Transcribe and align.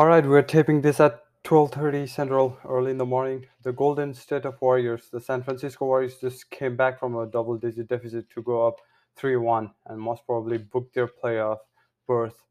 All 0.00 0.06
right, 0.06 0.24
we're 0.24 0.40
taping 0.40 0.80
this 0.80 0.98
at 0.98 1.24
12:30 1.44 2.08
Central, 2.08 2.56
early 2.64 2.90
in 2.90 2.96
the 2.96 3.04
morning. 3.04 3.44
The 3.64 3.74
Golden 3.74 4.14
State 4.14 4.46
of 4.46 4.58
Warriors, 4.58 5.10
the 5.10 5.20
San 5.20 5.42
Francisco 5.42 5.84
Warriors, 5.84 6.16
just 6.16 6.50
came 6.50 6.74
back 6.74 6.98
from 6.98 7.16
a 7.16 7.26
double-digit 7.26 7.86
deficit 7.86 8.30
to 8.30 8.42
go 8.42 8.66
up 8.66 8.80
3-1 9.14 9.70
and 9.84 10.00
most 10.00 10.24
probably 10.24 10.56
book 10.56 10.90
their 10.94 11.06
playoff 11.06 11.58
berth 12.06 12.46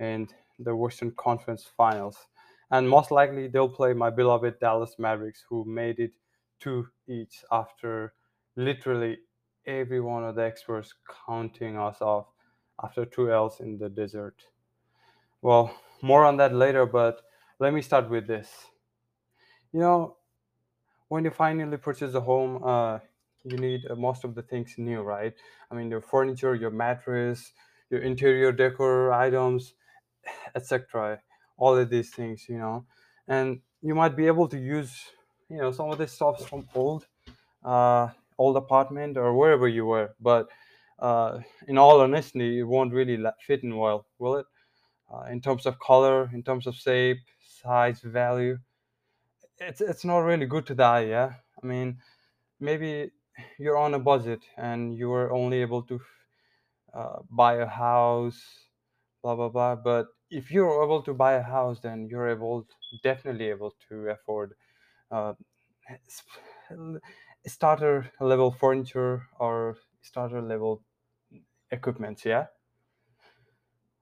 in 0.00 0.28
the 0.58 0.76
Western 0.76 1.12
Conference 1.12 1.64
Finals. 1.64 2.18
And 2.70 2.86
most 2.86 3.10
likely 3.10 3.48
they'll 3.48 3.70
play 3.70 3.94
my 3.94 4.10
beloved 4.10 4.60
Dallas 4.60 4.96
Mavericks, 4.98 5.46
who 5.48 5.64
made 5.64 5.98
it 5.98 6.12
two 6.60 6.88
each 7.08 7.42
after 7.50 8.12
literally 8.54 9.16
every 9.64 10.02
one 10.02 10.24
of 10.24 10.34
the 10.34 10.44
experts 10.44 10.92
counting 11.26 11.78
us 11.78 12.02
off 12.02 12.26
after 12.84 13.06
two 13.06 13.32
L's 13.32 13.60
in 13.60 13.78
the 13.78 13.88
desert. 13.88 14.42
Well, 15.40 15.74
more 16.02 16.24
on 16.24 16.36
that 16.38 16.54
later, 16.54 16.84
but 16.84 17.22
let 17.58 17.72
me 17.72 17.80
start 17.80 18.10
with 18.10 18.26
this. 18.26 18.50
You 19.72 19.80
know, 19.80 20.16
when 21.08 21.24
you 21.24 21.30
finally 21.30 21.76
purchase 21.76 22.14
a 22.14 22.20
home, 22.20 22.62
uh, 22.64 22.98
you 23.44 23.56
need 23.56 23.86
uh, 23.90 23.94
most 23.94 24.24
of 24.24 24.34
the 24.34 24.42
things 24.42 24.74
new, 24.78 25.00
right? 25.02 25.34
I 25.70 25.74
mean, 25.74 25.90
your 25.90 26.00
furniture, 26.00 26.54
your 26.54 26.70
mattress, 26.70 27.52
your 27.90 28.00
interior 28.00 28.52
decor 28.52 29.12
items, 29.12 29.74
etc. 30.54 31.22
All 31.56 31.76
of 31.76 31.90
these 31.90 32.10
things, 32.10 32.46
you 32.48 32.58
know, 32.58 32.86
and 33.28 33.60
you 33.82 33.94
might 33.94 34.16
be 34.16 34.26
able 34.26 34.48
to 34.48 34.58
use, 34.58 35.10
you 35.48 35.58
know, 35.58 35.70
some 35.72 35.90
of 35.90 35.98
this 35.98 36.12
stuff 36.12 36.48
from 36.48 36.68
old, 36.74 37.06
uh, 37.64 38.08
old 38.38 38.56
apartment 38.56 39.16
or 39.16 39.36
wherever 39.36 39.68
you 39.68 39.86
were, 39.86 40.14
but 40.20 40.48
uh, 40.98 41.40
in 41.68 41.78
all 41.78 42.00
honesty, 42.00 42.60
it 42.60 42.62
won't 42.62 42.92
really 42.92 43.22
fit 43.46 43.62
in 43.62 43.76
well, 43.76 44.06
will 44.18 44.36
it? 44.36 44.46
Uh, 45.12 45.24
in 45.30 45.40
terms 45.40 45.66
of 45.66 45.78
color, 45.78 46.30
in 46.32 46.42
terms 46.42 46.66
of 46.66 46.74
shape, 46.74 47.18
size, 47.40 48.00
value. 48.00 48.58
It's 49.58 49.80
it's 49.80 50.04
not 50.04 50.18
really 50.20 50.46
good 50.46 50.66
to 50.66 50.74
die. 50.74 51.06
Yeah, 51.06 51.34
I 51.62 51.66
mean 51.66 51.98
maybe 52.60 53.12
you're 53.58 53.78
on 53.78 53.94
a 53.94 53.98
budget 53.98 54.40
and 54.56 54.94
you 54.94 55.08
were 55.08 55.32
only 55.32 55.60
able 55.62 55.82
to 55.84 56.00
uh, 56.94 57.18
buy 57.30 57.56
a 57.56 57.66
house, 57.66 58.42
blah 59.22 59.36
blah 59.36 59.48
blah. 59.48 59.76
But 59.76 60.06
if 60.30 60.50
you're 60.50 60.82
able 60.84 61.02
to 61.02 61.14
buy 61.14 61.34
a 61.34 61.42
house, 61.42 61.80
then 61.80 62.08
you're 62.10 62.28
able 62.28 62.66
definitely 63.02 63.48
able 63.50 63.74
to 63.88 64.10
afford 64.10 64.54
uh, 65.10 65.34
starter 67.46 68.10
level 68.20 68.50
furniture 68.50 69.26
or 69.38 69.76
starter 70.02 70.42
level 70.42 70.82
equipment. 71.70 72.24
Yeah 72.24 72.46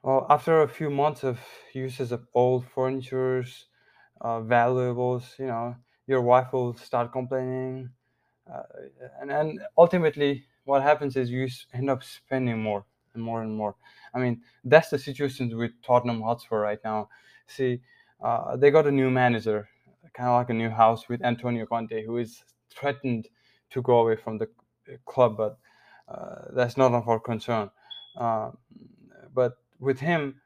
Well, 0.02 0.26
after 0.30 0.62
a 0.62 0.68
few 0.68 0.90
months 0.90 1.24
of 1.24 1.38
uses 1.74 2.12
of 2.12 2.26
old 2.34 2.66
furnitures, 2.66 3.66
uh, 4.20 4.40
valuables, 4.40 5.34
you 5.38 5.46
know, 5.46 5.76
your 6.06 6.22
wife 6.22 6.52
will 6.52 6.74
start 6.76 7.12
complaining, 7.12 7.90
uh, 8.52 8.62
and 9.20 9.30
and 9.32 9.60
ultimately, 9.78 10.44
what 10.64 10.82
happens 10.82 11.16
is 11.16 11.30
you 11.30 11.48
end 11.74 11.90
up 11.90 12.02
spending 12.04 12.62
more 12.62 12.84
and 13.14 13.22
more 13.22 13.42
and 13.42 13.54
more. 13.56 13.76
I 14.14 14.18
mean, 14.20 14.42
that's 14.64 14.90
the 14.90 14.98
situation 14.98 15.56
with 15.56 15.72
Tottenham 15.82 16.22
Hotspur 16.22 16.60
right 16.60 16.80
now. 16.84 17.08
See, 17.46 17.82
uh, 18.22 18.56
they 18.56 18.70
got 18.70 18.86
a 18.86 18.92
new 18.92 19.10
manager, 19.10 19.68
kind 20.14 20.28
of 20.30 20.36
like 20.36 20.50
a 20.50 20.54
new 20.54 20.70
house 20.70 21.08
with 21.08 21.22
Antonio 21.24 21.66
Conte, 21.66 22.04
who 22.06 22.18
is 22.18 22.44
threatened 22.70 23.28
to 23.70 23.82
go 23.82 24.00
away 24.00 24.16
from 24.16 24.38
the 24.38 24.48
club, 25.06 25.36
but 25.36 25.58
uh, 26.08 26.46
that's 26.54 26.76
not 26.76 26.92
of 26.94 27.08
our 27.08 27.20
concern. 27.20 27.70
Uh, 28.16 28.50
but 29.34 29.58
with 29.80 29.98
him, 29.98 30.40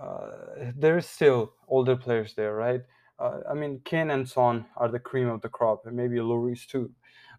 uh, 0.00 0.72
there 0.76 0.98
is 0.98 1.06
still 1.06 1.52
older 1.68 1.96
players 1.96 2.34
there, 2.34 2.54
right? 2.54 2.82
Uh, 3.18 3.40
I 3.48 3.54
mean, 3.54 3.80
Kane 3.84 4.10
and 4.10 4.28
Son 4.28 4.64
are 4.76 4.88
the 4.88 4.98
cream 4.98 5.28
of 5.28 5.42
the 5.42 5.48
crop, 5.48 5.86
and 5.86 5.96
maybe 5.96 6.16
Lloris 6.16 6.66
too. 6.66 6.90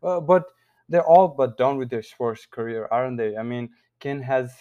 Uh, 0.04 0.20
but 0.20 0.46
they're 0.88 1.06
all 1.06 1.28
but 1.28 1.58
done 1.58 1.78
with 1.78 1.90
their 1.90 2.04
sports 2.04 2.46
career, 2.46 2.88
aren't 2.92 3.18
they? 3.18 3.36
I 3.36 3.44
mean, 3.44 3.70
Kane 4.00 4.22
has 4.22 4.54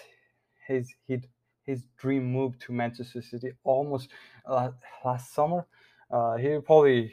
his 0.67 0.93
his, 1.07 1.21
his 1.65 1.85
dream 1.99 2.33
move 2.33 2.59
to 2.61 2.73
Manchester 2.73 3.21
City 3.21 3.53
almost 3.65 4.11
uh, 4.47 4.71
last 5.05 5.35
summer. 5.35 5.67
Uh, 6.11 6.37
he 6.37 6.59
probably 6.59 7.13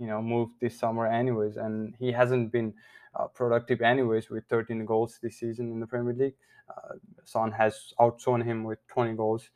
you 0.00 0.06
know 0.06 0.20
moved 0.22 0.54
this 0.60 0.78
summer 0.78 1.06
anyways, 1.06 1.56
and 1.56 1.94
he 1.98 2.10
hasn't 2.10 2.50
been 2.50 2.74
uh, 3.14 3.26
productive 3.26 3.80
anyways 3.80 4.30
with 4.30 4.44
13 4.48 4.84
goals 4.84 5.18
this 5.22 5.38
season 5.38 5.70
in 5.70 5.80
the 5.80 5.86
Premier 5.86 6.14
League. 6.14 6.34
Uh, 6.68 6.94
Son 7.24 7.52
has 7.52 7.92
outshone 8.00 8.40
him 8.40 8.64
with 8.64 8.78
20 8.88 9.14
goals. 9.14 9.50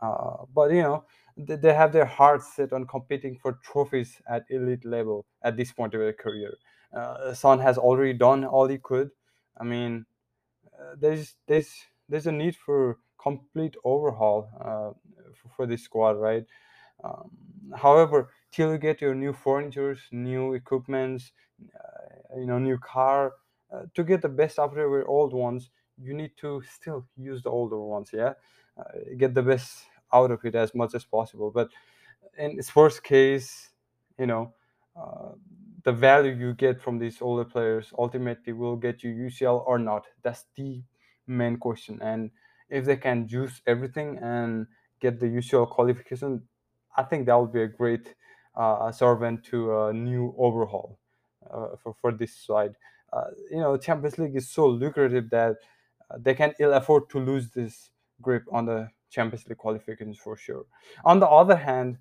Uh, 0.00 0.44
but 0.54 0.70
you 0.70 0.82
know, 0.82 1.04
they, 1.36 1.56
they 1.56 1.74
have 1.74 1.92
their 1.92 2.04
hearts 2.04 2.54
set 2.54 2.72
on 2.72 2.86
competing 2.86 3.36
for 3.36 3.58
trophies 3.64 4.20
at 4.28 4.44
elite 4.50 4.84
level 4.84 5.26
at 5.42 5.56
this 5.56 5.72
point 5.72 5.94
of 5.94 6.00
their 6.00 6.12
career. 6.12 6.56
Uh, 6.92 7.34
Son 7.34 7.58
has 7.58 7.78
already 7.78 8.12
done 8.12 8.44
all 8.44 8.68
he 8.68 8.78
could. 8.78 9.10
I 9.60 9.64
mean, 9.64 10.06
uh, 10.78 10.94
there's 10.98 11.34
there's 11.46 11.70
there's 12.08 12.26
a 12.26 12.32
need 12.32 12.56
for 12.56 12.98
complete 13.20 13.74
overhaul 13.84 14.48
uh, 14.60 14.92
for, 15.34 15.48
for 15.56 15.66
this 15.66 15.82
squad, 15.82 16.12
right? 16.12 16.44
Um, 17.02 17.30
however, 17.76 18.30
till 18.50 18.72
you 18.72 18.78
get 18.78 19.00
your 19.00 19.14
new 19.14 19.32
furnitures, 19.32 20.00
new 20.12 20.54
equipments, 20.54 21.32
uh, 21.74 22.38
you 22.38 22.46
know, 22.46 22.58
new 22.58 22.78
car, 22.78 23.34
uh, 23.72 23.82
to 23.94 24.04
get 24.04 24.22
the 24.22 24.28
best 24.28 24.58
out 24.58 24.70
of 24.70 24.76
your 24.76 25.06
old 25.06 25.32
ones, 25.32 25.70
you 26.00 26.14
need 26.14 26.32
to 26.38 26.62
still 26.62 27.06
use 27.16 27.42
the 27.42 27.50
older 27.50 27.78
ones. 27.78 28.10
Yeah, 28.12 28.34
uh, 28.78 28.82
get 29.16 29.34
the 29.34 29.42
best 29.42 29.84
out 30.12 30.30
of 30.30 30.44
it 30.44 30.54
as 30.54 30.74
much 30.74 30.94
as 30.94 31.04
possible. 31.04 31.50
But 31.50 31.68
in 32.36 32.62
sports 32.62 33.00
case, 33.00 33.70
you 34.18 34.26
know, 34.26 34.54
uh, 34.96 35.32
the 35.84 35.92
value 35.92 36.32
you 36.32 36.54
get 36.54 36.80
from 36.80 36.98
these 36.98 37.20
older 37.22 37.44
players 37.44 37.92
ultimately 37.98 38.52
will 38.52 38.76
get 38.76 39.02
you 39.02 39.10
UCL 39.10 39.64
or 39.66 39.78
not. 39.78 40.06
That's 40.22 40.46
the 40.56 40.82
main 41.26 41.56
question. 41.56 42.00
And 42.02 42.30
if 42.68 42.84
they 42.84 42.96
can 42.96 43.28
juice 43.28 43.60
everything 43.66 44.18
and 44.18 44.66
get 45.00 45.20
the 45.20 45.28
UCL 45.28 45.70
qualification, 45.70 46.48
I 46.96 47.04
think 47.04 47.26
that 47.26 47.34
would 47.38 47.52
be 47.52 47.62
a 47.62 47.68
great 47.68 48.14
uh, 48.58 48.90
servant 48.92 49.44
to 49.44 49.84
a 49.84 49.92
new 49.92 50.34
overhaul 50.36 50.98
uh, 51.50 51.68
for, 51.82 51.94
for 52.00 52.12
this 52.12 52.34
side. 52.34 52.74
Uh, 53.12 53.24
you 53.50 53.58
know, 53.58 53.76
Champions 53.76 54.18
League 54.18 54.36
is 54.36 54.50
so 54.50 54.66
lucrative 54.66 55.30
that 55.30 55.56
uh, 56.10 56.18
they 56.20 56.34
can 56.34 56.52
ill 56.58 56.74
afford 56.74 57.08
to 57.10 57.18
lose 57.18 57.50
this 57.50 57.90
grip 58.20 58.44
on 58.52 58.66
the 58.66 58.88
Champions 59.10 59.46
League 59.46 59.58
qualifications 59.58 60.18
for 60.18 60.36
sure. 60.36 60.66
On 61.04 61.20
the 61.20 61.28
other 61.28 61.56
hand, 61.56 61.98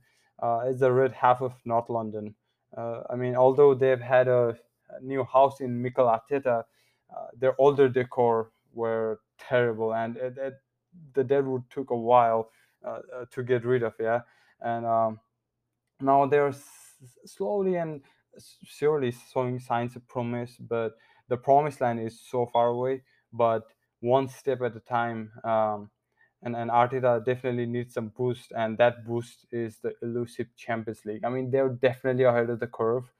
is 0.68 0.80
the 0.80 0.92
red 0.92 1.14
half 1.14 1.42
of 1.42 1.54
North 1.66 1.90
London. 1.90 2.36
I 2.78 3.16
mean, 3.16 3.36
although 3.36 3.74
they've 3.74 4.00
had 4.00 4.28
a, 4.28 4.56
a 4.90 5.02
new 5.02 5.24
house 5.24 5.62
in 5.62 5.82
Mikel 5.82 6.06
Arteta, 6.06 6.64
their 7.40 7.60
older 7.60 7.88
decor 7.90 8.52
were 8.74 9.20
terrible, 9.40 9.94
and 9.94 10.18
it, 10.18 10.38
it, 10.38 10.54
the 11.14 11.24
Deadwood 11.24 11.64
took 11.70 11.90
a 11.90 11.96
while 11.98 12.52
uh, 12.86 13.00
to 13.32 13.44
get 13.44 13.66
rid 13.66 13.84
of. 13.84 13.94
Yeah, 14.00 14.22
and 14.62 14.86
um, 14.86 15.20
now 16.02 16.26
they're 16.26 16.54
slowly 17.26 17.76
and 17.76 18.02
surely 18.64 19.14
showing 19.34 19.60
signs 19.60 19.96
of 19.96 20.08
promise, 20.08 20.58
but 20.60 20.94
the 21.28 21.38
promised 21.38 21.82
land 21.82 22.00
is 22.00 22.20
so 22.20 22.46
far 22.46 22.68
away. 22.68 23.04
But 23.34 23.64
one 24.00 24.28
step 24.28 24.62
at 24.62 24.76
a 24.76 24.80
time. 24.80 25.32
Um, 25.44 25.90
and, 26.44 26.56
and 26.56 26.70
Arteta 26.70 27.26
definitely 27.26 27.66
needs 27.66 27.96
some 27.96 28.10
boost, 28.10 28.52
and 28.56 28.78
that 28.78 29.06
boost 29.06 29.48
is 29.52 29.80
the 29.80 29.94
elusive 30.04 30.48
Champions 30.56 31.04
League. 31.04 31.24
I 31.26 31.30
mean, 31.30 31.50
they're 31.50 31.70
definitely 31.70 32.26
ahead 32.26 32.50
of 32.50 32.60
the 32.60 32.68
curve 32.68 33.12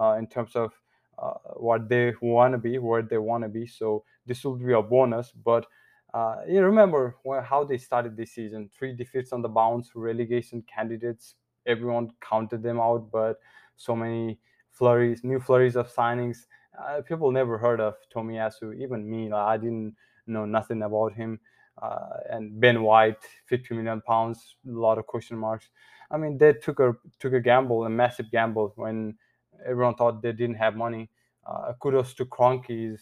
uh, 0.00 0.12
in 0.18 0.26
terms 0.26 0.56
of 0.56 0.72
uh, 1.18 1.34
what 1.56 1.88
they 1.88 2.14
want 2.22 2.54
to 2.54 2.58
be, 2.58 2.78
where 2.78 3.02
they 3.02 3.18
want 3.18 3.44
to 3.44 3.48
be. 3.48 3.66
So 3.66 4.04
this 4.26 4.42
will 4.42 4.56
be 4.56 4.72
a 4.72 4.80
bonus. 4.80 5.32
But 5.32 5.66
uh, 6.14 6.36
you 6.48 6.62
remember 6.62 7.16
how 7.44 7.64
they 7.64 7.76
started 7.76 8.16
this 8.16 8.32
season: 8.32 8.70
three 8.76 8.94
defeats 8.94 9.32
on 9.32 9.42
the 9.42 9.48
bounce, 9.48 9.90
relegation 9.94 10.62
candidates. 10.62 11.34
Everyone 11.66 12.10
counted 12.20 12.62
them 12.62 12.80
out, 12.80 13.10
but 13.10 13.38
so 13.76 13.94
many 13.96 14.38
flurries, 14.70 15.22
new 15.24 15.40
flurries 15.40 15.76
of 15.76 15.92
signings. 15.92 16.46
Uh, 16.78 17.02
people 17.02 17.30
never 17.30 17.58
heard 17.58 17.80
of 17.80 17.94
Tomiyasu, 18.14 18.74
even 18.80 19.08
me. 19.08 19.28
Like, 19.30 19.46
I 19.46 19.56
didn't 19.58 19.94
know 20.26 20.44
nothing 20.46 20.82
about 20.82 21.12
him 21.14 21.38
uh, 21.80 22.16
and 22.30 22.60
Ben 22.60 22.82
White, 22.82 23.16
50 23.46 23.74
million 23.74 24.00
pounds, 24.02 24.56
a 24.66 24.70
lot 24.70 24.98
of 24.98 25.06
question 25.06 25.36
marks. 25.36 25.68
I 26.10 26.16
mean, 26.16 26.36
they 26.38 26.52
took 26.52 26.80
a 26.80 26.94
took 27.18 27.32
a 27.32 27.40
gamble, 27.40 27.84
a 27.84 27.90
massive 27.90 28.30
gamble, 28.30 28.72
when 28.76 29.16
everyone 29.64 29.94
thought 29.94 30.22
they 30.22 30.32
didn't 30.32 30.56
have 30.56 30.76
money. 30.76 31.10
Uh, 31.46 31.72
kudos 31.80 32.14
to 32.14 32.24
Kroenkes 32.26 33.00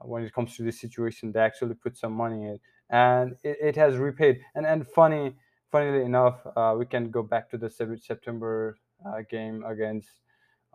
uh, 0.00 0.06
when 0.06 0.24
it 0.24 0.32
comes 0.32 0.56
to 0.56 0.62
this 0.62 0.80
situation. 0.80 1.32
They 1.32 1.40
actually 1.40 1.74
put 1.74 1.96
some 1.96 2.12
money 2.12 2.44
in, 2.46 2.58
and 2.90 3.36
it, 3.42 3.58
it 3.60 3.76
has 3.76 3.96
repaid. 3.96 4.40
And 4.54 4.66
and 4.66 4.86
funny, 4.86 5.36
funnily 5.70 6.04
enough, 6.04 6.40
uh, 6.56 6.74
we 6.78 6.86
can 6.86 7.10
go 7.10 7.22
back 7.22 7.50
to 7.50 7.58
the 7.58 7.70
September 7.70 8.78
uh, 9.06 9.22
game 9.30 9.64
against 9.64 10.08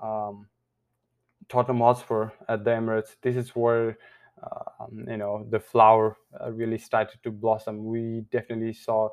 um, 0.01 0.47
Tottenham 1.49 1.79
Hotspur 1.79 2.29
at 2.47 2.63
the 2.63 2.71
Emirates. 2.71 3.15
This 3.21 3.35
is 3.35 3.49
where 3.49 3.97
um, 4.79 5.05
you 5.07 5.17
know 5.17 5.45
the 5.49 5.59
flower 5.59 6.17
uh, 6.41 6.51
really 6.51 6.77
started 6.77 7.19
to 7.23 7.31
blossom. 7.31 7.85
We 7.85 8.25
definitely 8.31 8.73
saw 8.73 9.09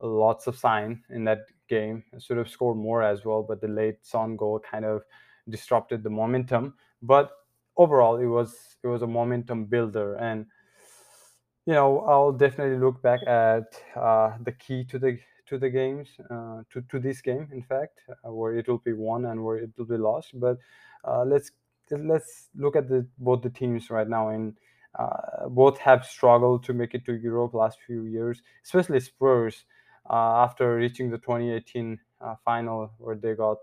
lots 0.00 0.46
of 0.46 0.56
sign 0.56 1.02
in 1.10 1.24
that 1.24 1.46
game. 1.68 2.04
Should 2.18 2.38
have 2.38 2.50
scored 2.50 2.76
more 2.76 3.02
as 3.02 3.24
well, 3.24 3.42
but 3.42 3.60
the 3.60 3.68
late 3.68 4.04
Son 4.04 4.36
goal 4.36 4.60
kind 4.60 4.84
of 4.84 5.02
disrupted 5.48 6.02
the 6.02 6.10
momentum. 6.10 6.74
But 7.02 7.30
overall, 7.76 8.16
it 8.16 8.26
was 8.26 8.76
it 8.82 8.88
was 8.88 9.02
a 9.02 9.06
momentum 9.06 9.66
builder, 9.66 10.16
and 10.16 10.46
you 11.66 11.72
know 11.72 12.00
I'll 12.00 12.32
definitely 12.32 12.78
look 12.78 13.00
back 13.02 13.20
at 13.26 13.80
uh, 13.96 14.32
the 14.42 14.52
key 14.52 14.84
to 14.84 14.98
the 14.98 15.18
to 15.46 15.58
the 15.58 15.70
games 15.70 16.08
uh, 16.30 16.62
to 16.70 16.82
to 16.88 16.98
this 16.98 17.20
game. 17.20 17.48
In 17.52 17.62
fact, 17.62 18.00
uh, 18.08 18.32
where 18.32 18.56
it 18.56 18.68
will 18.68 18.78
be 18.78 18.92
won 18.92 19.26
and 19.26 19.44
where 19.44 19.56
it 19.56 19.70
will 19.76 19.86
be 19.86 19.96
lost. 19.96 20.38
But 20.38 20.58
uh, 21.04 21.24
let's 21.24 21.50
let's 21.90 22.48
look 22.56 22.76
at 22.76 22.88
the 22.88 23.06
both 23.18 23.42
the 23.42 23.50
teams 23.50 23.90
right 23.90 24.08
now 24.08 24.28
and. 24.30 24.56
Uh, 24.96 25.48
both 25.48 25.76
have 25.78 26.04
struggled 26.06 26.62
to 26.62 26.72
make 26.72 26.94
it 26.94 27.04
to 27.04 27.14
Europe 27.14 27.52
last 27.52 27.78
few 27.84 28.04
years, 28.04 28.40
especially 28.62 29.00
Spurs 29.00 29.64
after 30.08 30.76
reaching 30.76 31.10
the 31.10 31.18
2018 31.18 31.98
uh, 32.20 32.36
final 32.44 32.92
where 32.98 33.16
they 33.16 33.34
got 33.34 33.58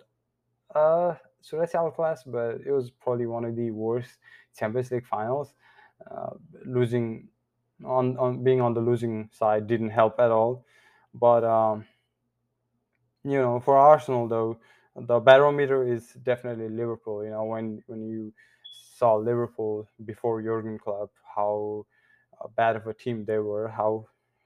uh, 0.76 1.16
should 1.44 1.62
I 1.62 1.66
say 1.66 1.78
outclassed, 1.78 2.32
but 2.32 2.62
it 2.66 2.72
was 2.72 2.92
probably 2.92 3.26
one 3.26 3.46
of 3.46 3.56
the 3.56 3.72
worst 3.72 4.10
Champions 4.58 4.92
League 4.92 5.06
finals. 5.06 5.54
Uh, 6.10 6.32
losing 6.66 7.28
on, 7.86 8.18
on 8.18 8.44
being 8.44 8.62
on 8.62 8.74
the 8.74 8.82
losing 8.82 9.30
side 9.32 9.68
didn't 9.68 9.90
help 9.90 10.20
at 10.20 10.32
all. 10.32 10.66
But 11.14 11.44
um, 11.44 11.86
you 13.24 13.42
know, 13.42 13.60
for 13.60 13.78
Arsenal 13.78 14.28
though, 14.28 14.58
the 14.96 15.20
barometer 15.20 15.88
is 15.88 16.14
definitely 16.24 16.70
Liverpool. 16.70 17.24
You 17.24 17.32
know, 17.32 17.44
when 17.44 17.84
when 17.88 18.08
you 18.08 18.34
saw 18.96 19.16
Liverpool 19.16 19.88
before 20.06 20.42
Jurgen 20.42 20.78
Klopp, 20.78 21.12
how 21.36 21.86
uh, 22.40 22.48
bad 22.56 22.76
of 22.76 22.88
a 22.88 22.94
team 22.94 23.26
they 23.26 23.40
were, 23.40 23.68
how 23.68 24.06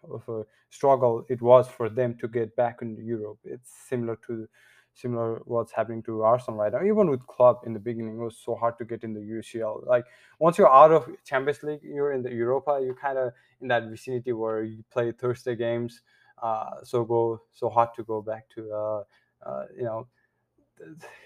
of 0.09 0.27
a 0.29 0.43
struggle 0.69 1.25
it 1.29 1.41
was 1.41 1.67
for 1.67 1.89
them 1.89 2.15
to 2.19 2.27
get 2.27 2.55
back 2.55 2.81
into 2.81 3.01
Europe. 3.01 3.39
It's 3.43 3.71
similar 3.89 4.17
to 4.27 4.47
similar 4.95 5.41
what's 5.45 5.71
happening 5.71 6.01
to 6.03 6.23
Arsenal 6.23 6.59
right 6.59 6.71
now. 6.71 6.83
Even 6.83 7.09
with 7.09 7.25
Klopp 7.27 7.67
in 7.67 7.73
the 7.73 7.79
beginning, 7.79 8.19
it 8.19 8.23
was 8.23 8.37
so 8.37 8.55
hard 8.55 8.77
to 8.79 8.85
get 8.85 9.03
in 9.03 9.13
the 9.13 9.19
UCL. 9.19 9.85
Like 9.85 10.05
once 10.39 10.57
you're 10.57 10.73
out 10.73 10.91
of 10.91 11.07
Champions 11.23 11.61
League, 11.61 11.81
you're 11.83 12.13
in 12.13 12.23
the 12.23 12.31
Europa. 12.31 12.79
You're 12.81 12.95
kind 12.95 13.17
of 13.17 13.33
in 13.61 13.67
that 13.67 13.83
vicinity 13.89 14.31
where 14.31 14.63
you 14.63 14.83
play 14.91 15.11
Thursday 15.11 15.55
games. 15.55 16.01
Uh, 16.41 16.83
so 16.83 17.03
go 17.03 17.41
so 17.51 17.69
hard 17.69 17.89
to 17.95 18.03
go 18.03 18.21
back 18.21 18.49
to 18.49 18.71
uh, 18.71 19.03
uh, 19.45 19.65
you 19.77 19.83
know 19.83 20.07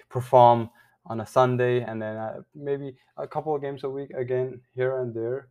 perform 0.10 0.70
on 1.06 1.22
a 1.22 1.26
Sunday 1.26 1.82
and 1.82 2.02
then 2.02 2.18
uh, 2.18 2.42
maybe 2.54 2.96
a 3.18 3.28
couple 3.28 3.56
of 3.56 3.62
games 3.62 3.84
a 3.84 3.90
week 3.90 4.12
again 4.12 4.62
here 4.76 5.02
and 5.02 5.14
there. 5.14 5.48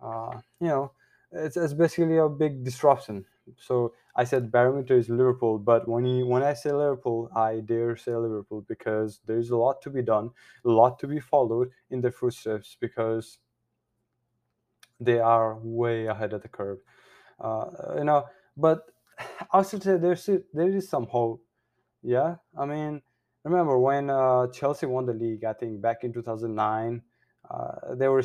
Uh, 0.00 0.40
you 0.60 0.68
know, 0.68 0.92
it's, 1.32 1.56
it's 1.56 1.72
basically 1.72 2.18
a 2.18 2.28
big 2.28 2.64
disruption. 2.64 3.24
So 3.58 3.94
I 4.16 4.24
said 4.24 4.50
barometer 4.50 4.96
is 4.96 5.08
Liverpool, 5.08 5.58
but 5.58 5.88
when 5.88 6.04
you 6.04 6.26
when 6.26 6.42
I 6.42 6.54
say 6.54 6.72
Liverpool, 6.72 7.30
I 7.34 7.60
dare 7.60 7.96
say 7.96 8.14
Liverpool 8.14 8.64
because 8.68 9.20
there's 9.26 9.50
a 9.50 9.56
lot 9.56 9.82
to 9.82 9.90
be 9.90 10.02
done, 10.02 10.30
a 10.64 10.70
lot 10.70 10.98
to 11.00 11.06
be 11.06 11.20
followed 11.20 11.70
in 11.90 12.00
their 12.00 12.12
footsteps 12.12 12.76
because 12.80 13.38
they 15.00 15.18
are 15.18 15.58
way 15.62 16.06
ahead 16.06 16.32
of 16.32 16.42
the 16.42 16.48
curve. 16.48 16.78
Uh, 17.40 17.94
you 17.96 18.04
know, 18.04 18.26
but 18.56 18.86
I 19.52 19.62
should 19.62 19.82
say 19.82 19.96
there's 19.96 20.28
there 20.52 20.68
is 20.68 20.88
some 20.88 21.06
hope. 21.06 21.42
Yeah, 22.02 22.36
I 22.58 22.64
mean, 22.66 23.02
remember 23.44 23.78
when 23.78 24.10
uh, 24.10 24.46
Chelsea 24.48 24.86
won 24.86 25.06
the 25.06 25.12
league? 25.12 25.44
I 25.44 25.52
think 25.52 25.80
back 25.80 26.04
in 26.04 26.12
2009, 26.12 27.02
uh, 27.50 27.94
they 27.94 28.08
were 28.08 28.22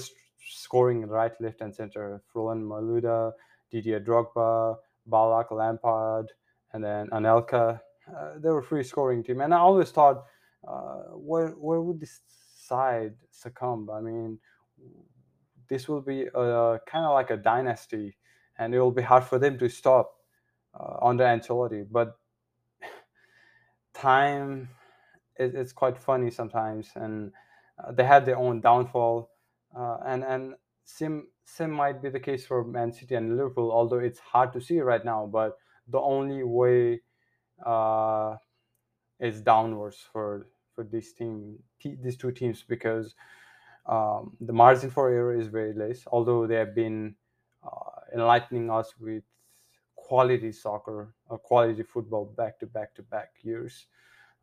scoring 0.48 1.06
right, 1.08 1.34
left, 1.42 1.62
and 1.62 1.74
center. 1.74 2.22
Roland 2.34 2.64
Malouda, 2.64 3.34
Didier 3.72 4.00
Drogba, 4.00 4.78
Ballack, 5.10 5.52
Lampard, 5.52 6.32
and 6.74 6.84
then 6.84 7.08
Anelka. 7.10 7.80
Uh, 8.08 8.34
they 8.38 8.50
were 8.50 8.62
free 8.62 8.84
scoring 8.84 9.24
team, 9.24 9.42
and 9.42 9.54
I 9.54 9.58
always 9.58 9.92
thought, 9.92 10.26
uh, 10.68 11.04
where 11.14 11.50
where 11.50 11.82
would 11.82 12.00
this 12.00 12.22
side 12.56 13.16
succumb? 13.32 13.90
I 13.92 14.02
mean, 14.02 14.40
this 15.68 15.88
will 15.88 16.02
be 16.02 16.28
kind 16.34 17.06
of 17.06 17.14
like 17.14 17.32
a 17.32 17.38
dynasty, 17.38 18.18
and 18.58 18.74
it 18.74 18.80
will 18.80 18.92
be 18.92 19.02
hard 19.02 19.24
for 19.24 19.40
them 19.40 19.58
to 19.60 19.70
stop 19.70 20.16
uh, 20.80 20.98
under 21.02 21.24
Ancelotti. 21.24 21.86
But 21.90 22.18
time, 23.94 24.70
it, 25.38 25.56
it's 25.56 25.74
quite 25.74 25.98
funny 25.98 26.30
sometimes, 26.32 26.92
and 26.96 27.32
uh, 27.84 27.92
they 27.92 28.04
had 28.04 28.26
their 28.26 28.38
own 28.38 28.62
downfall, 28.62 29.30
uh, 29.78 29.98
and 30.06 30.24
and 30.24 30.56
sim 30.86 31.28
same 31.44 31.72
might 31.72 32.02
be 32.02 32.10
the 32.10 32.20
case 32.20 32.46
for 32.46 32.64
Man 32.64 32.92
City 32.94 33.16
and 33.16 33.36
Liverpool, 33.38 33.72
although 33.72 34.00
it's 34.00 34.20
hard 34.20 34.54
to 34.54 34.62
see 34.62 34.80
right 34.80 35.04
now. 35.04 35.26
But 35.26 35.58
the 35.88 36.00
only 36.00 36.44
way 36.44 37.02
uh, 37.66 38.38
is 39.20 39.42
downwards 39.42 39.98
for 40.12 40.48
for 40.74 40.84
this 40.84 41.14
team, 41.14 41.58
these 41.84 42.18
two 42.18 42.32
teams, 42.32 42.64
because 42.64 43.16
um, 43.86 44.36
the 44.42 44.54
margin 44.54 44.90
for 44.90 45.10
error 45.10 45.36
is 45.40 45.48
very 45.48 45.74
less. 45.74 46.04
Although 46.08 46.48
they 46.48 46.56
have 46.56 46.76
been 46.76 47.16
uh, 47.64 48.02
enlightening 48.14 48.70
us 48.70 48.94
with 49.00 49.24
quality 49.96 50.52
soccer 50.52 51.14
or 51.30 51.38
quality 51.38 51.84
football 51.84 52.26
back 52.26 52.60
to 52.60 52.68
back 52.68 52.94
to 52.96 53.04
back 53.04 53.34
years, 53.42 53.88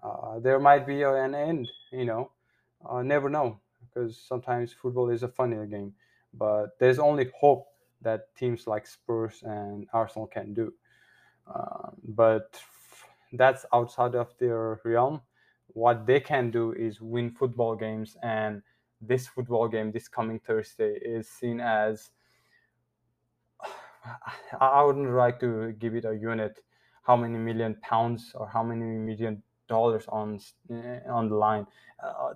uh, 0.02 0.38
there 0.40 0.58
might 0.60 0.86
be 0.86 1.02
an 1.02 1.34
end. 1.34 1.68
You 1.92 2.04
know, 2.04 2.30
uh, 2.88 3.02
never 3.02 3.28
know 3.28 3.60
because 3.80 4.16
sometimes 4.16 4.72
football 4.72 5.10
is 5.10 5.22
a 5.22 5.28
funny 5.28 5.66
game 5.66 5.94
but 6.34 6.78
there's 6.78 6.98
only 6.98 7.30
hope 7.38 7.66
that 8.02 8.34
teams 8.36 8.66
like 8.66 8.86
Spurs 8.86 9.42
and 9.42 9.86
Arsenal 9.92 10.26
can 10.26 10.54
do. 10.54 10.72
Uh, 11.46 11.90
but 12.04 12.60
that's 13.32 13.64
outside 13.72 14.14
of 14.14 14.28
their 14.38 14.80
realm. 14.84 15.20
What 15.68 16.06
they 16.06 16.20
can 16.20 16.50
do 16.50 16.72
is 16.72 17.00
win 17.00 17.30
football 17.30 17.74
games, 17.74 18.16
and 18.22 18.62
this 19.00 19.26
football 19.26 19.68
game 19.68 19.90
this 19.90 20.08
coming 20.08 20.38
Thursday 20.38 20.94
is 20.94 21.28
seen 21.28 21.60
as. 21.60 22.10
I 24.60 24.82
wouldn't 24.82 25.14
like 25.14 25.40
to 25.40 25.72
give 25.78 25.94
it 25.94 26.04
a 26.04 26.14
unit, 26.14 26.58
how 27.02 27.16
many 27.16 27.38
million 27.38 27.76
pounds 27.82 28.32
or 28.34 28.46
how 28.48 28.62
many 28.62 28.84
million 28.98 29.42
dollars 29.68 30.04
on 30.08 30.40
on 31.08 31.28
the 31.28 31.36
line. 31.36 31.66
Uh, 32.02 32.34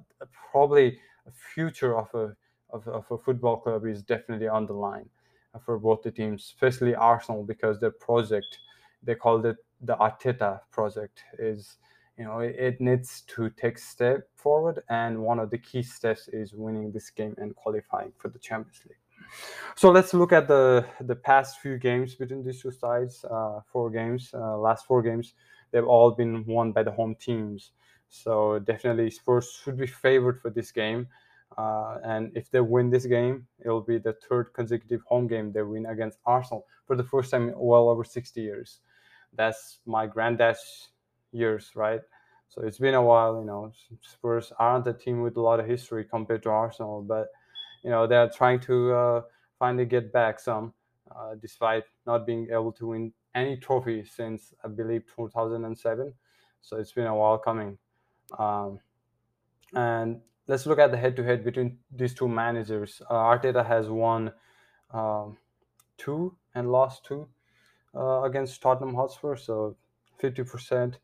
probably 0.50 0.98
a 1.26 1.30
future 1.54 1.98
of 1.98 2.12
a 2.14 2.34
of, 2.70 2.87
of 2.88 3.04
a 3.11 3.18
football 3.18 3.56
club 3.56 3.87
is 3.87 4.02
definitely 4.02 4.49
on 4.49 4.66
the 4.66 4.73
line 4.73 5.08
for 5.64 5.78
both 5.78 6.02
the 6.02 6.11
teams, 6.11 6.42
especially 6.42 6.94
Arsenal 6.94 7.42
because 7.42 7.80
their 7.80 7.90
project, 7.90 8.58
they 9.02 9.14
called 9.14 9.46
it 9.46 9.56
the 9.80 9.96
Arteta 9.96 10.61
project, 10.70 11.23
is 11.38 11.76
you 12.18 12.25
know 12.25 12.40
it, 12.40 12.56
it 12.58 12.80
needs 12.80 13.23
to 13.23 13.50
take 13.50 13.78
step 13.78 14.28
forward, 14.35 14.82
and 14.88 15.18
one 15.18 15.38
of 15.38 15.50
the 15.50 15.58
key 15.58 15.82
steps 15.82 16.28
is 16.28 16.54
winning 16.54 16.92
this 16.92 17.11
game 17.11 17.35
and 17.38 17.54
qualifying 17.56 18.12
for 18.18 18.28
the 18.28 18.38
Champions 18.38 18.80
League. 18.87 18.99
So 19.75 19.90
let's 19.90 20.14
look 20.14 20.32
at 20.32 20.49
the 20.49 20.87
the 21.00 21.16
past 21.16 21.61
few 21.61 21.78
games 21.78 22.14
between 22.14 22.44
these 22.44 22.62
two 22.62 22.70
sides. 22.70 23.25
Uh, 23.25 23.61
four 23.73 23.90
games, 23.90 24.30
uh, 24.35 24.56
last 24.58 24.87
four 24.87 25.02
games, 25.02 25.35
they've 25.70 25.87
all 25.87 26.11
been 26.11 26.44
won 26.46 26.73
by 26.73 26.82
the 26.82 26.92
home 26.92 27.14
teams. 27.14 27.73
So 28.08 28.61
definitely 28.61 29.11
Spurs 29.11 29.61
should 29.62 29.76
be 29.76 29.87
favored 29.87 30.40
for 30.40 30.50
this 30.50 30.70
game. 30.70 31.08
Uh, 31.56 31.98
and 32.04 32.32
if 32.34 32.50
they 32.50 32.60
win 32.60 32.90
this 32.90 33.06
game, 33.06 33.46
it'll 33.64 33.80
be 33.80 33.98
the 33.98 34.14
third 34.28 34.52
consecutive 34.52 35.02
home 35.06 35.26
game 35.26 35.52
they 35.52 35.62
win 35.62 35.86
against 35.86 36.18
Arsenal 36.26 36.66
for 36.86 36.96
the 36.96 37.04
first 37.04 37.30
time 37.30 37.48
in 37.48 37.54
well 37.56 37.88
over 37.88 38.04
60 38.04 38.40
years. 38.40 38.80
That's 39.34 39.78
my 39.86 40.06
granddad's 40.06 40.90
years, 41.32 41.70
right? 41.74 42.00
So 42.48 42.62
it's 42.62 42.78
been 42.78 42.94
a 42.94 43.02
while, 43.02 43.38
you 43.38 43.44
know. 43.44 43.72
Spurs 44.00 44.52
aren't 44.58 44.86
a 44.86 44.92
team 44.92 45.22
with 45.22 45.36
a 45.36 45.40
lot 45.40 45.60
of 45.60 45.66
history 45.66 46.04
compared 46.04 46.42
to 46.44 46.50
Arsenal, 46.50 47.02
but 47.02 47.28
you 47.82 47.90
know 47.90 48.06
they're 48.06 48.30
trying 48.30 48.60
to 48.60 48.92
uh, 48.92 49.22
finally 49.58 49.84
get 49.84 50.12
back 50.12 50.38
some, 50.40 50.72
uh, 51.14 51.34
despite 51.40 51.84
not 52.06 52.26
being 52.26 52.48
able 52.50 52.72
to 52.72 52.88
win 52.88 53.12
any 53.34 53.56
trophy 53.56 54.04
since 54.04 54.54
I 54.64 54.68
believe 54.68 55.04
2007. 55.14 56.12
So 56.62 56.78
it's 56.78 56.92
been 56.92 57.06
a 57.06 57.14
while 57.14 57.38
coming, 57.38 57.78
um, 58.38 58.80
and 59.74 60.20
let's 60.48 60.66
look 60.66 60.78
at 60.78 60.90
the 60.90 60.96
head-to-head 60.96 61.44
between 61.44 61.78
these 61.90 62.14
two 62.14 62.28
managers. 62.28 63.02
Uh, 63.10 63.14
Arteta 63.14 63.66
has 63.66 63.88
won 63.88 64.32
um, 64.92 65.36
two 65.98 66.36
and 66.54 66.70
lost 66.70 67.04
two 67.04 67.26
uh, 67.94 68.22
against 68.22 68.60
Tottenham 68.62 68.94
Hotspur, 68.94 69.36
so 69.36 69.76
50%. 70.22 70.94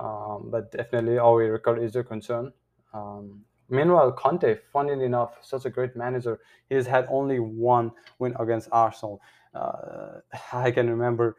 Um, 0.00 0.48
but 0.50 0.70
definitely 0.70 1.18
our 1.18 1.50
record 1.50 1.82
is 1.82 1.96
a 1.96 2.04
concern. 2.04 2.52
Um, 2.94 3.44
meanwhile, 3.68 4.12
Conte, 4.12 4.56
funnily 4.72 5.04
enough, 5.04 5.38
such 5.42 5.64
a 5.64 5.70
great 5.70 5.96
manager, 5.96 6.38
he 6.68 6.76
has 6.76 6.86
had 6.86 7.06
only 7.10 7.40
one 7.40 7.90
win 8.18 8.34
against 8.38 8.68
Arsenal. 8.70 9.20
Uh, 9.54 10.20
I 10.52 10.70
can 10.70 10.88
remember 10.88 11.36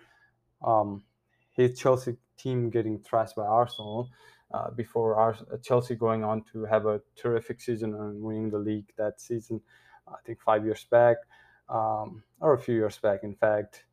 um, 0.61 1.03
his 1.51 1.79
Chelsea 1.79 2.17
team 2.37 2.69
getting 2.69 2.99
thrashed 2.99 3.35
by 3.35 3.45
Arsenal 3.45 4.09
uh, 4.51 4.71
before 4.71 5.15
our, 5.15 5.37
uh, 5.51 5.57
Chelsea 5.57 5.95
going 5.95 6.23
on 6.23 6.43
to 6.51 6.65
have 6.65 6.85
a 6.85 7.01
terrific 7.15 7.61
season 7.61 7.93
and 7.93 8.21
winning 8.21 8.49
the 8.49 8.57
league 8.57 8.91
that 8.97 9.21
season. 9.21 9.61
I 10.07 10.15
think 10.25 10.41
five 10.41 10.65
years 10.65 10.85
back, 10.89 11.17
um, 11.69 12.23
or 12.39 12.53
a 12.53 12.59
few 12.59 12.75
years 12.75 12.97
back, 12.97 13.23
in 13.23 13.35
fact. 13.35 13.85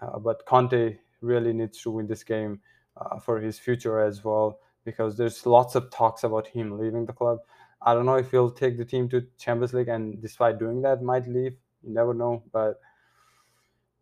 Uh, 0.00 0.18
but 0.18 0.44
Conte 0.46 0.98
really 1.20 1.52
needs 1.52 1.80
to 1.82 1.90
win 1.90 2.06
this 2.06 2.22
game 2.22 2.60
uh, 2.96 3.18
for 3.18 3.40
his 3.40 3.58
future 3.58 4.00
as 4.00 4.24
well 4.24 4.60
because 4.84 5.16
there's 5.16 5.44
lots 5.44 5.74
of 5.74 5.90
talks 5.90 6.22
about 6.24 6.46
him 6.46 6.78
leaving 6.78 7.04
the 7.04 7.12
club. 7.12 7.38
I 7.82 7.94
don't 7.94 8.06
know 8.06 8.16
if 8.16 8.30
he'll 8.30 8.50
take 8.50 8.78
the 8.78 8.84
team 8.84 9.08
to 9.10 9.26
Champions 9.38 9.74
League 9.74 9.88
and 9.88 10.20
despite 10.22 10.58
doing 10.58 10.82
that 10.82 11.02
might 11.02 11.26
leave. 11.26 11.56
You 11.82 11.92
never 11.92 12.14
know, 12.14 12.42
but 12.52 12.80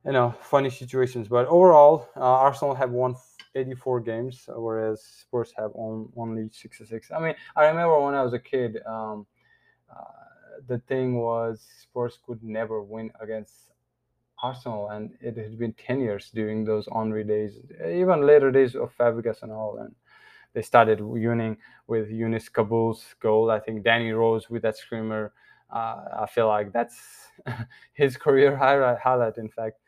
you 0.05 0.13
know, 0.13 0.35
funny 0.43 0.71
situations. 0.71 1.29
But 1.29 1.47
overall, 1.47 2.09
uh, 2.17 2.21
Arsenal 2.21 2.75
have 2.75 2.91
won 2.91 3.17
84 3.55 4.01
games, 4.01 4.45
whereas 4.49 5.03
Spurs 5.03 5.53
have 5.57 5.71
on, 5.75 6.11
only 6.17 6.49
66. 6.53 7.11
I 7.11 7.21
mean, 7.21 7.35
I 7.57 7.67
remember 7.67 8.01
when 8.01 8.15
I 8.15 8.23
was 8.23 8.35
a 8.35 8.39
kid, 8.39 8.79
um, 8.87 9.27
uh, 9.91 10.03
the 10.67 10.79
thing 10.81 11.17
was 11.17 11.65
Spurs 11.83 12.19
could 12.27 12.43
never 12.43 12.83
win 12.83 13.11
against 13.21 13.53
Arsenal, 14.43 14.91
and 14.91 15.13
it 15.21 15.37
had 15.37 15.59
been 15.59 15.73
10 15.75 16.01
years 16.01 16.31
during 16.35 16.65
those 16.65 16.89
Henry 16.93 17.25
days, 17.25 17.59
even 17.87 18.27
later 18.27 18.51
days 18.51 18.75
of 18.75 18.93
Fabregas 18.97 19.43
and 19.43 19.53
all. 19.53 19.79
And 19.79 19.95
they 20.53 20.63
started 20.63 21.01
winning 21.01 21.57
with 21.87 22.11
Younes 22.11 22.51
Kaboul's 22.51 23.15
goal. 23.21 23.51
I 23.51 23.61
think 23.61 23.85
Danny 23.85 24.13
Rose 24.13 24.51
with 24.51 24.63
that 24.63 24.77
screamer. 24.77 25.33
Uh, 25.71 26.05
I 26.21 26.27
feel 26.27 26.47
like 26.47 26.73
that's 26.73 27.01
his 27.95 28.17
career 28.17 28.57
highlight, 28.57 28.99
highlight. 28.99 29.39
In 29.39 29.49
fact, 29.49 29.79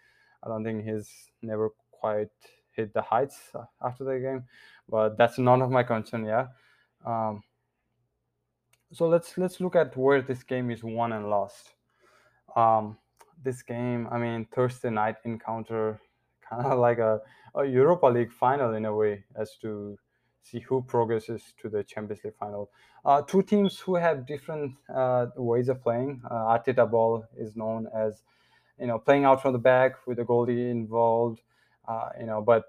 I 0.47 0.49
don't 0.49 0.65
think 0.65 0.85
he's 0.85 1.11
never 1.43 1.71
quite 1.91 2.31
hit 2.71 2.95
the 2.95 3.03
heights 3.03 3.53
after 3.83 4.05
the 4.05 4.21
game, 4.21 4.45
but 4.89 5.19
that's 5.19 5.39
none 5.39 5.61
of 5.61 5.71
my 5.71 5.83
concern. 5.83 6.25
Yeah. 6.25 6.47
Um, 7.05 7.43
so 8.93 9.09
let's 9.09 9.37
let's 9.37 9.61
look 9.61 9.75
at 9.75 9.97
where 9.97 10.23
this 10.23 10.45
game 10.45 10.71
is 10.71 10.85
won 10.85 11.13
and 11.13 11.29
lost. 11.29 11.75
Um, 12.55 12.97
this 13.43 13.63
game, 13.63 14.09
I 14.11 14.19
mean, 14.19 14.47
Thursday 14.55 14.91
night 14.91 15.17
encounter, 15.25 16.01
kind 16.49 16.65
of 16.65 16.79
like 16.79 16.99
a, 16.99 17.21
a 17.55 17.65
Europa 17.65 18.07
League 18.07 18.33
final 18.33 18.75
in 18.75 18.85
a 18.85 18.95
way, 18.95 19.25
as 19.35 19.57
to 19.63 19.99
see 20.43 20.61
who 20.61 20.83
progresses 20.83 21.43
to 21.61 21.69
the 21.69 21.83
Champions 21.83 22.23
League 22.25 22.37
final. 22.39 22.71
Uh, 23.05 23.23
two 23.23 23.43
teams 23.43 23.79
who 23.79 23.97
have 23.97 24.27
different 24.27 24.75
uh, 24.95 25.27
ways 25.37 25.69
of 25.69 25.83
playing. 25.83 26.23
Uh, 26.31 26.57
Arteta 26.57 26.89
ball 26.89 27.25
is 27.37 27.57
known 27.57 27.89
as, 27.95 28.23
you 28.79 28.87
know, 28.87 28.99
playing 28.99 29.25
out 29.25 29.43
from 29.43 29.53
the 29.53 29.59
back 29.59 30.07
with 30.07 30.19
the 30.19 30.25
goalie 30.25 30.71
involved, 30.71 31.41
uh, 31.89 32.11
you 32.19 32.27
know, 32.27 32.41
but 32.41 32.65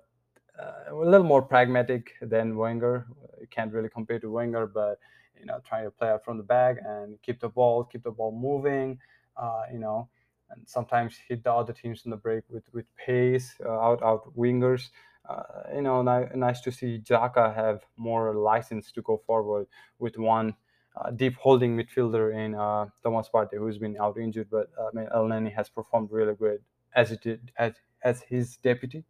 uh, 0.60 0.92
a 0.92 0.96
little 0.96 1.26
more 1.26 1.42
pragmatic 1.42 2.14
than 2.22 2.58
Wenger. 2.58 3.08
You 3.40 3.48
can't 3.50 3.72
really 3.74 3.90
compare 3.90 4.20
to 4.20 4.32
Wenger, 4.32 4.68
but 4.68 5.00
you 5.40 5.46
know, 5.46 5.60
trying 5.68 5.86
to 5.86 5.92
play 5.92 6.10
out 6.10 6.26
from 6.26 6.38
the 6.38 6.44
back 6.44 6.78
and 6.84 7.22
keep 7.22 7.40
the 7.40 7.50
ball, 7.50 7.84
keep 7.84 8.04
the 8.04 8.12
ball 8.12 8.32
moving, 8.32 8.98
uh, 9.36 9.64
you 9.72 9.80
know, 9.80 10.10
and 10.50 10.68
sometimes 10.68 11.16
hit 11.28 11.44
the 11.44 11.54
other 11.54 11.74
teams 11.74 12.04
in 12.06 12.12
the 12.12 12.18
break 12.18 12.44
with 12.50 12.64
with 12.74 12.86
pace, 12.96 13.56
out 13.66 14.02
out 14.02 14.36
wingers 14.36 14.90
uh, 15.30 15.44
you 15.76 15.82
know, 15.82 16.02
nice 16.02 16.62
to 16.62 16.72
see 16.72 17.00
Xhaka 17.00 17.54
have 17.54 17.82
more 17.98 18.34
license 18.34 18.92
to 18.94 19.02
go 19.02 19.22
forward 19.26 19.68
with 20.00 20.18
one 20.18 20.56
uh, 21.00 21.12
deep 21.12 21.36
holding 21.36 21.78
midfielder 21.78 22.34
in 22.34 22.56
uh, 22.56 22.86
Thomas 23.04 23.30
Partey, 23.34 23.58
who's 23.58 23.78
been 23.78 23.98
out 24.00 24.18
injured, 24.18 24.48
but 24.50 24.70
uh, 24.80 24.88
I 24.88 24.96
mean, 24.96 25.08
Elneny 25.16 25.54
has 25.54 25.70
performed 25.70 26.10
really 26.12 26.34
good 26.36 26.62
as 26.96 27.12
it 27.12 27.22
did 27.22 27.52
as, 27.58 27.74
as 28.04 28.22
his 28.22 28.58
deputy. 28.58 29.04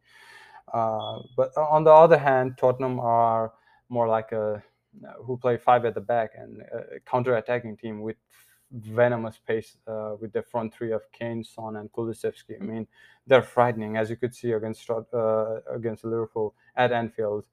Uh, 0.74 1.20
but 1.36 1.56
on 1.58 1.84
the 1.84 1.92
other 1.92 2.18
hand, 2.18 2.58
Tottenham 2.60 3.00
are 3.00 3.54
more 3.90 4.08
like 4.08 4.32
a 4.32 4.62
who 5.24 5.38
play 5.38 5.58
five 5.58 5.86
at 5.86 5.94
the 5.94 6.02
back 6.02 6.32
and 6.36 6.62
a 6.62 7.00
counter-attacking 7.06 7.78
team 7.78 8.02
with 8.02 8.18
venomous 8.72 9.40
pace 9.48 9.78
uh, 9.88 10.16
with 10.20 10.34
the 10.34 10.42
front 10.42 10.74
three 10.74 10.92
of 10.92 11.02
Kane, 11.12 11.44
Son, 11.44 11.78
and 11.78 11.92
Kulusevski. 11.92 12.60
I 12.60 12.64
mean, 12.64 12.88
they're 13.26 13.42
frightening, 13.42 13.96
as 13.96 14.10
you 14.10 14.18
could 14.18 14.34
see 14.34 14.52
against 14.52 14.90
uh, 14.90 15.62
against 15.74 16.04
Liverpool 16.04 16.54
at 16.76 16.92
Anfield. 16.92 17.46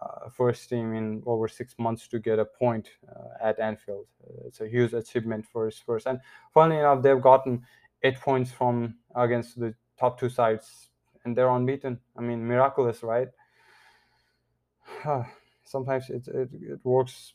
Uh, 0.00 0.28
first 0.30 0.68
team 0.68 0.94
in 0.94 1.22
over 1.26 1.48
six 1.48 1.74
months 1.78 2.06
to 2.08 2.18
get 2.18 2.38
a 2.38 2.44
point 2.44 2.88
uh, 3.08 3.48
at 3.48 3.58
Anfield. 3.58 4.06
Uh, 4.22 4.46
it's 4.46 4.60
a 4.60 4.68
huge 4.68 4.92
achievement 4.92 5.44
for 5.44 5.70
Spurs. 5.70 6.06
And 6.06 6.20
funnily 6.54 6.78
enough, 6.78 7.02
they've 7.02 7.20
gotten 7.20 7.62
eight 8.02 8.18
points 8.20 8.50
from 8.52 8.94
against 9.14 9.58
the 9.58 9.74
top 9.98 10.18
two 10.18 10.28
sides, 10.28 10.90
and 11.24 11.36
they're 11.36 11.50
unbeaten. 11.50 11.98
I 12.16 12.20
mean, 12.20 12.46
miraculous, 12.46 13.02
right? 13.02 13.28
Sometimes 15.64 16.08
it, 16.08 16.26
it, 16.28 16.50
it 16.52 16.80
works 16.84 17.34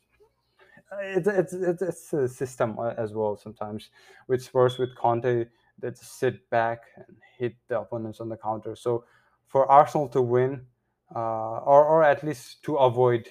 it's 1.01 1.27
it's 1.27 1.53
it's, 1.53 1.81
it's 1.81 2.13
a 2.13 2.27
system 2.27 2.77
as 2.97 3.13
well 3.13 3.35
sometimes 3.35 3.89
with 4.27 4.43
Spurs 4.43 4.77
with 4.77 4.95
Conte 4.95 5.45
that 5.79 5.97
sit 5.97 6.49
back 6.49 6.83
and 6.95 7.17
hit 7.37 7.55
the 7.67 7.79
opponents 7.79 8.21
on 8.21 8.29
the 8.29 8.37
counter. 8.37 8.75
So 8.75 9.03
for 9.47 9.69
Arsenal 9.69 10.07
to 10.09 10.21
win, 10.21 10.65
uh, 11.13 11.59
or 11.59 11.85
or 11.85 12.03
at 12.03 12.23
least 12.23 12.63
to 12.63 12.77
avoid 12.77 13.27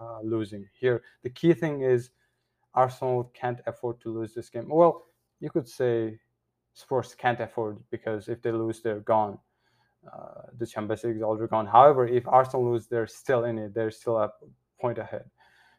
uh, 0.00 0.20
losing 0.22 0.66
here, 0.78 1.02
the 1.22 1.30
key 1.30 1.54
thing 1.54 1.82
is 1.82 2.10
Arsenal 2.74 3.30
can't 3.34 3.60
afford 3.66 4.00
to 4.00 4.10
lose 4.10 4.34
this 4.34 4.50
game. 4.50 4.68
Well, 4.68 5.04
you 5.40 5.50
could 5.50 5.68
say 5.68 6.18
Spurs 6.72 7.14
can't 7.14 7.40
afford 7.40 7.78
because 7.90 8.28
if 8.28 8.42
they 8.42 8.50
lose, 8.50 8.82
they're 8.82 9.00
gone. 9.00 9.38
Uh, 10.12 10.42
the 10.58 10.66
Champions 10.66 11.04
League 11.04 11.16
is 11.16 11.22
already 11.22 11.48
gone. 11.48 11.66
However, 11.66 12.06
if 12.06 12.26
Arsenal 12.28 12.70
lose, 12.70 12.86
they're 12.86 13.06
still 13.06 13.44
in 13.44 13.58
it. 13.58 13.74
They're 13.74 13.90
still 13.90 14.18
a 14.18 14.30
point 14.78 14.98
ahead. 14.98 15.24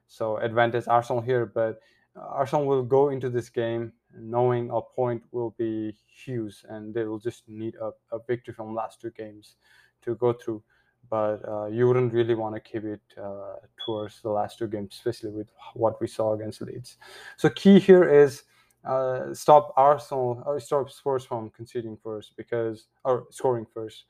So 0.07 0.38
advantage 0.38 0.88
Arsenal 0.88 1.21
here, 1.21 1.45
but 1.45 1.79
Arsenal 2.15 2.65
will 2.65 2.83
go 2.83 3.09
into 3.09 3.29
this 3.29 3.50
game 3.50 3.91
knowing 4.17 4.69
a 4.71 4.81
point 4.81 5.21
will 5.31 5.53
be 5.57 5.95
huge, 6.07 6.63
and 6.69 6.93
they 6.93 7.03
will 7.03 7.19
just 7.19 7.43
need 7.47 7.75
a, 7.75 7.91
a 8.15 8.19
victory 8.25 8.53
from 8.53 8.74
last 8.74 9.01
two 9.01 9.12
games 9.12 9.57
to 10.01 10.15
go 10.15 10.31
through. 10.33 10.63
But 11.09 11.47
uh, 11.47 11.67
you 11.67 11.88
wouldn't 11.88 12.13
really 12.13 12.35
want 12.35 12.55
to 12.55 12.62
keep 12.62 12.83
it 12.83 13.01
uh, 13.21 13.55
towards 13.85 14.21
the 14.21 14.29
last 14.29 14.57
two 14.57 14.67
games, 14.67 14.93
especially 14.93 15.31
with 15.31 15.47
what 15.74 16.01
we 16.01 16.07
saw 16.07 16.33
against 16.33 16.62
Leeds. 16.62 16.97
So 17.38 17.50
key 17.50 17.79
here 17.79 18.09
is 18.09 18.43
uh, 18.85 19.33
stop 19.33 19.74
Arsenal 19.75 20.43
or 20.45 20.59
stop 20.59 20.89
Spurs 20.89 21.25
from 21.25 21.50
conceding 21.51 21.97
first 22.03 22.35
because 22.38 22.88
or 23.03 23.25
scoring 23.31 23.65
first. 23.74 24.05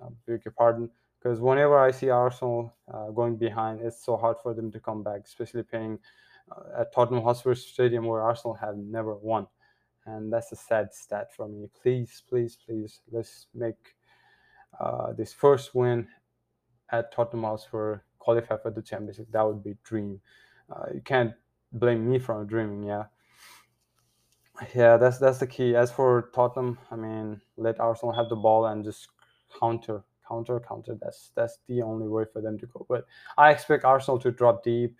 I 0.00 0.08
beg 0.26 0.44
your 0.44 0.52
pardon 0.52 0.90
because 1.18 1.40
whenever 1.40 1.78
I 1.78 1.90
see 1.90 2.10
Arsenal 2.10 2.72
uh, 2.92 3.10
going 3.10 3.36
behind, 3.36 3.80
it's 3.80 4.04
so 4.04 4.16
hard 4.16 4.36
for 4.42 4.54
them 4.54 4.70
to 4.72 4.80
come 4.80 5.02
back, 5.02 5.22
especially 5.24 5.64
playing 5.64 5.98
uh, 6.52 6.82
at 6.82 6.94
Tottenham 6.94 7.24
Hotspur 7.24 7.54
Stadium 7.54 8.06
where 8.06 8.22
Arsenal 8.22 8.54
have 8.54 8.76
never 8.76 9.16
won. 9.16 9.46
And 10.06 10.32
that's 10.32 10.52
a 10.52 10.56
sad 10.56 10.94
stat 10.94 11.34
for 11.34 11.48
me. 11.48 11.68
Please, 11.82 12.22
please, 12.28 12.56
please, 12.64 13.00
let's 13.10 13.48
make 13.54 13.96
uh, 14.78 15.12
this 15.14 15.32
first 15.32 15.74
win 15.74 16.06
at 16.90 17.12
Tottenham 17.12 17.44
Hotspur 17.44 18.00
qualify 18.18 18.56
for 18.56 18.70
the 18.70 18.82
Champions 18.82 19.18
League. 19.18 19.32
That 19.32 19.42
would 19.42 19.62
be 19.62 19.76
dream. 19.84 20.20
Uh, 20.70 20.86
you 20.94 21.00
can't 21.00 21.32
blame 21.72 22.08
me 22.08 22.18
for 22.18 22.44
dreaming, 22.44 22.82
yeah. 22.82 23.04
Yeah, 24.74 24.96
that's 24.96 25.18
that's 25.18 25.38
the 25.38 25.46
key. 25.46 25.76
As 25.76 25.92
for 25.92 26.30
Tottenham, 26.34 26.78
I 26.90 26.96
mean, 26.96 27.40
let 27.56 27.78
Arsenal 27.78 28.14
have 28.14 28.30
the 28.30 28.36
ball 28.36 28.66
and 28.66 28.82
just 28.82 29.08
counter 29.60 30.02
counter, 30.28 30.60
counter. 30.60 30.96
That's 31.00 31.30
that's 31.34 31.58
the 31.68 31.82
only 31.82 32.08
way 32.08 32.24
for 32.32 32.40
them 32.40 32.58
to 32.58 32.66
go. 32.66 32.86
But 32.88 33.06
I 33.36 33.50
expect 33.50 33.84
Arsenal 33.84 34.18
to 34.20 34.30
drop 34.30 34.62
deep. 34.62 34.96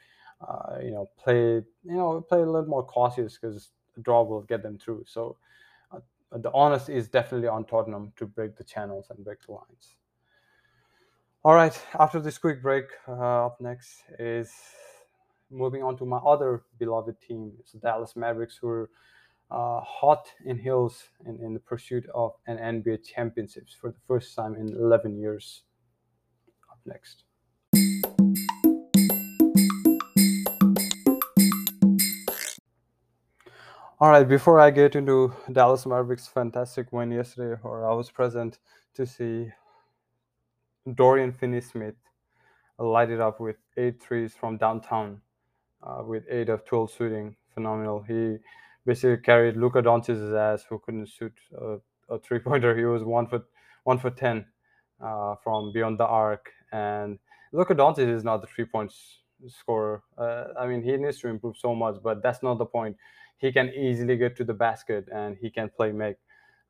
Uh, 0.47 0.79
you 0.83 0.91
know, 0.91 1.11
play 1.17 1.55
you 1.57 1.97
know 1.97 2.21
play 2.21 2.43
a 2.43 2.47
little 2.47 2.69
more 2.69 2.85
cautious 2.85 3.39
because 3.39 3.71
draw 4.03 4.23
will 4.23 4.43
get 4.43 4.63
them 4.63 4.79
through. 4.79 5.05
So 5.07 5.37
uh, 5.93 6.01
the 6.33 6.53
honest 6.53 6.89
is 6.89 7.09
definitely 7.09 7.49
on 7.49 7.65
Tottenham 7.65 8.13
to 8.17 8.27
break 8.27 8.57
the 8.57 8.65
channels 8.65 9.07
and 9.11 9.25
break 9.25 9.39
the 9.47 9.53
lines. 9.53 9.97
All 11.47 11.55
right, 11.55 11.81
after 11.97 12.19
this 12.19 12.39
quick 12.39 12.61
break, 12.61 12.87
uh, 13.07 13.47
up 13.47 13.61
next 13.61 14.03
is 14.19 14.53
moving 15.49 15.81
on 15.81 15.97
to 15.99 16.05
my 16.05 16.17
other 16.17 16.65
beloved 16.77 17.21
team, 17.21 17.53
it's 17.61 17.71
the 17.71 17.79
Dallas 17.79 18.17
Mavericks, 18.17 18.59
who 18.61 18.67
are 18.67 18.91
uh, 19.53 19.81
hot 19.81 20.27
in 20.45 20.59
heels 20.59 21.05
in, 21.25 21.39
in 21.41 21.55
the 21.55 21.61
pursuit 21.61 22.05
of 22.13 22.33
an 22.49 22.57
NBA 22.57 23.05
championships 23.05 23.73
for 23.81 23.93
the 23.93 23.99
first 24.09 24.35
time 24.35 24.57
in 24.57 24.75
11 24.75 25.21
years. 25.21 25.63
Up 26.69 26.81
next. 26.85 27.23
All 34.01 34.11
right, 34.11 34.29
before 34.29 34.59
I 34.59 34.73
get 34.73 34.97
into 34.97 35.33
Dallas 35.53 35.87
Mavericks' 35.87 36.27
fantastic 36.27 36.93
win 36.93 37.13
yesterday, 37.13 37.61
or 37.63 37.89
I 37.89 37.95
was 37.95 38.11
present 38.11 38.59
to 38.95 39.07
see 39.07 39.53
Dorian 40.95 41.33
Finney-Smith 41.33 41.97
lighted 42.79 43.21
up 43.21 43.41
with 43.41 43.57
eight 43.77 44.01
threes 44.01 44.35
from 44.35 44.57
downtown, 44.57 45.21
uh, 45.83 46.03
with 46.05 46.25
eight 46.31 46.49
of 46.49 46.65
12 46.65 46.93
shooting. 46.97 47.37
Phenomenal. 47.55 48.05
He 48.07 48.37
basically 48.85 49.17
carried 49.23 49.57
Luka 49.57 49.83
Doncic's 49.83 50.33
ass, 50.33 50.65
who 50.69 50.79
couldn't 50.79 51.09
shoot 51.09 51.33
a, 51.59 51.79
a 52.09 52.19
three 52.19 52.39
pointer. 52.39 52.77
He 52.77 52.85
was 52.85 53.03
one 53.03 53.27
foot 53.27 53.45
one 53.85 53.99
for 53.99 54.11
ten 54.11 54.45
uh, 55.01 55.37
from 55.43 55.73
beyond 55.73 55.99
the 55.99 56.07
arc, 56.07 56.51
and 56.73 57.19
Luka 57.53 57.75
Doncic 57.75 58.09
is 58.09 58.25
not 58.25 58.41
the 58.41 58.47
three 58.47 58.65
points 58.65 59.21
scorer. 59.49 60.03
Uh, 60.19 60.49
I 60.59 60.67
mean, 60.67 60.83
he 60.83 60.97
needs 60.97 61.19
to 61.21 61.29
improve 61.29 61.57
so 61.57 61.75
much, 61.75 61.97
but 62.03 62.23
that's 62.23 62.43
not 62.43 62.59
the 62.59 62.67
point. 62.67 62.97
He 63.39 63.53
can 63.53 63.71
easily 63.71 64.17
get 64.17 64.37
to 64.37 64.45
the 64.45 64.55
basket, 64.55 65.09
and 65.13 65.37
he 65.41 65.51
can 65.51 65.69
play 65.69 65.93
make 65.93 66.17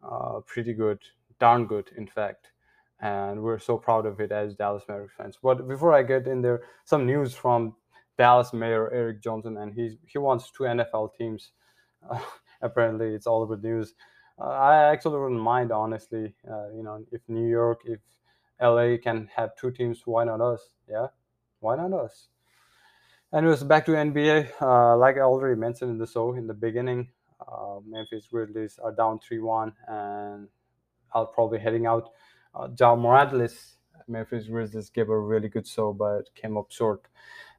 uh, 0.03 0.41
pretty 0.47 0.73
good, 0.73 1.01
darn 1.41 1.67
good, 1.67 1.91
in 1.97 2.07
fact. 2.07 2.49
And 3.01 3.43
we're 3.43 3.59
so 3.59 3.77
proud 3.77 4.07
of 4.07 4.21
it 4.21 4.33
as 4.33 4.55
Dallas 4.55 4.85
Mavericks 4.89 5.15
fans. 5.17 5.39
But 5.43 5.69
before 5.69 5.93
I 5.95 6.03
get 6.03 6.27
in 6.27 6.43
there, 6.43 6.63
some 6.85 7.07
news 7.07 7.35
from 7.35 7.75
Dallas 8.17 8.53
Mayor 8.53 8.91
Eric 8.93 9.23
Johnson, 9.23 9.57
and 9.59 9.73
he 9.75 9.99
he 10.07 10.19
wants 10.19 10.51
two 10.51 10.65
NFL 10.65 11.11
teams. 11.19 11.53
Uh, 12.09 12.21
apparently, 12.63 13.15
it's 13.15 13.27
all 13.27 13.43
over 13.43 13.57
news. 13.57 13.95
Uh, 14.39 14.49
I 14.49 14.93
actually 14.93 15.21
wouldn't 15.21 15.41
mind, 15.41 15.73
honestly. 15.73 16.35
Uh, 16.49 16.69
you 16.75 16.83
know, 16.83 17.05
if 17.13 17.21
New 17.29 17.49
York, 17.49 17.81
if 17.85 18.01
LA 18.61 18.97
can 19.03 19.29
have 19.35 19.57
two 19.57 19.71
teams, 19.71 20.03
why 20.05 20.25
not 20.25 20.41
us? 20.41 20.71
Yeah, 20.89 21.09
why 21.61 21.77
not 21.77 21.93
us? 21.93 22.29
Anyways, 23.35 23.65
back 23.65 23.85
to 23.87 23.93
NBA. 23.93 24.53
Uh, 24.61 24.97
like 24.97 25.17
I 25.17 25.21
already 25.21 25.59
mentioned 25.59 25.91
in 25.91 25.99
the 25.99 26.07
show 26.07 26.35
in 26.35 26.47
the 26.47 26.55
beginning, 26.55 27.09
uh, 27.41 27.81
Memphis 27.87 28.29
Grizzlies 28.31 28.79
are 28.83 28.93
down 28.93 29.19
3 29.19 29.41
1, 29.41 29.73
and 29.89 30.49
I'll 31.13 31.27
probably 31.27 31.59
heading 31.59 31.87
out. 31.87 32.11
Uh, 32.57 32.69
Ja 32.79 32.97
Morant's 32.97 33.77
Memphis 34.09 34.47
Grizzlies 34.47 34.89
gave 34.89 35.09
a 35.11 35.19
really 35.19 35.49
good 35.49 35.67
show, 35.67 35.93
but 35.93 36.35
came 36.35 36.57
up 36.57 36.71
short, 36.71 37.03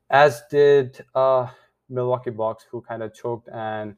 as 0.10 0.42
did 0.50 1.04
uh, 1.14 1.48
Milwaukee 1.90 2.32
Bucks, 2.32 2.66
who 2.72 2.82
kind 2.82 3.04
of 3.04 3.14
choked, 3.14 3.50
and 3.50 3.96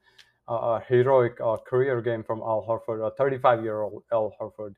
uh, 0.50 0.53
a 0.79 0.84
heroic 0.88 1.39
uh, 1.41 1.58
career 1.58 2.01
game 2.01 2.24
from 2.24 2.39
Al 2.39 2.65
Horford, 2.68 3.06
a 3.06 3.12
35 3.12 3.63
year 3.63 3.82
old 3.82 4.03
Al 4.12 4.34
Horford, 4.39 4.75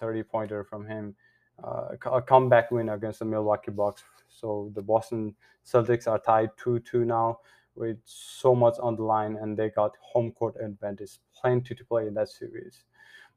30 0.00 0.22
pointer 0.22 0.64
from 0.64 0.86
him, 0.86 1.14
uh, 1.62 1.88
a 2.06 2.22
comeback 2.22 2.70
win 2.70 2.88
against 2.90 3.18
the 3.18 3.24
Milwaukee 3.24 3.72
Bucks. 3.72 4.04
So 4.28 4.70
the 4.74 4.82
Boston 4.82 5.34
Celtics 5.66 6.06
are 6.06 6.20
tied 6.20 6.50
2 6.62 6.80
2 6.80 7.04
now 7.04 7.40
with 7.74 7.98
so 8.04 8.54
much 8.54 8.74
on 8.80 8.96
the 8.96 9.02
line, 9.02 9.36
and 9.40 9.56
they 9.56 9.70
got 9.70 9.96
home 10.00 10.32
court 10.32 10.54
advantage, 10.60 11.18
plenty 11.34 11.74
to 11.74 11.84
play 11.84 12.06
in 12.06 12.14
that 12.14 12.28
series. 12.28 12.84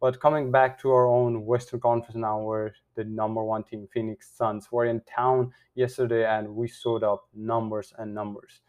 But 0.01 0.19
coming 0.19 0.49
back 0.49 0.81
to 0.81 0.91
our 0.91 1.05
own 1.05 1.45
Western 1.45 1.79
Conference 1.79 2.15
now, 2.15 2.41
where 2.41 2.73
the 2.95 3.03
number 3.03 3.43
one 3.43 3.63
team, 3.63 3.87
Phoenix 3.93 4.31
Suns, 4.35 4.71
were 4.71 4.85
in 4.85 4.99
town 5.01 5.53
yesterday, 5.75 6.25
and 6.25 6.55
we 6.55 6.67
showed 6.67 7.03
up 7.03 7.27
numbers 7.35 7.93
and 7.99 8.13
numbers. 8.13 8.61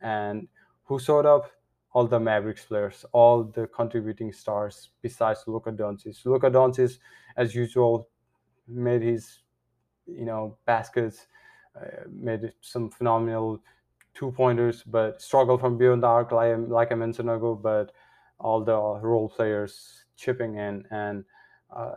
And 0.00 0.48
who 0.84 0.98
showed 0.98 1.26
up? 1.26 1.50
All 1.92 2.06
the 2.06 2.20
Mavericks 2.20 2.64
players, 2.64 3.04
all 3.12 3.44
the 3.44 3.66
contributing 3.66 4.32
stars, 4.32 4.90
besides 5.02 5.44
Luka 5.46 5.72
Doncic. 5.72 6.24
Luka 6.24 6.50
Doncic, 6.50 6.98
as 7.36 7.54
usual, 7.54 8.08
made 8.66 9.02
his, 9.02 9.40
you 10.06 10.24
know, 10.24 10.58
baskets, 10.66 11.26
uh, 11.74 12.04
made 12.10 12.52
some 12.60 12.90
phenomenal 12.90 13.58
two 14.14 14.30
pointers, 14.32 14.82
but 14.84 15.20
struggled 15.20 15.60
from 15.60 15.78
beyond 15.78 16.02
the 16.02 16.06
arc, 16.06 16.30
like, 16.30 16.56
like 16.68 16.92
I 16.92 16.94
mentioned 16.94 17.30
ago. 17.30 17.54
But 17.54 17.92
all 18.38 18.62
the 18.62 18.76
role 18.76 19.28
players 19.28 20.04
chipping 20.18 20.56
in, 20.56 20.84
and 20.90 21.24
uh, 21.74 21.94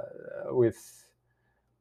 with 0.51 1.05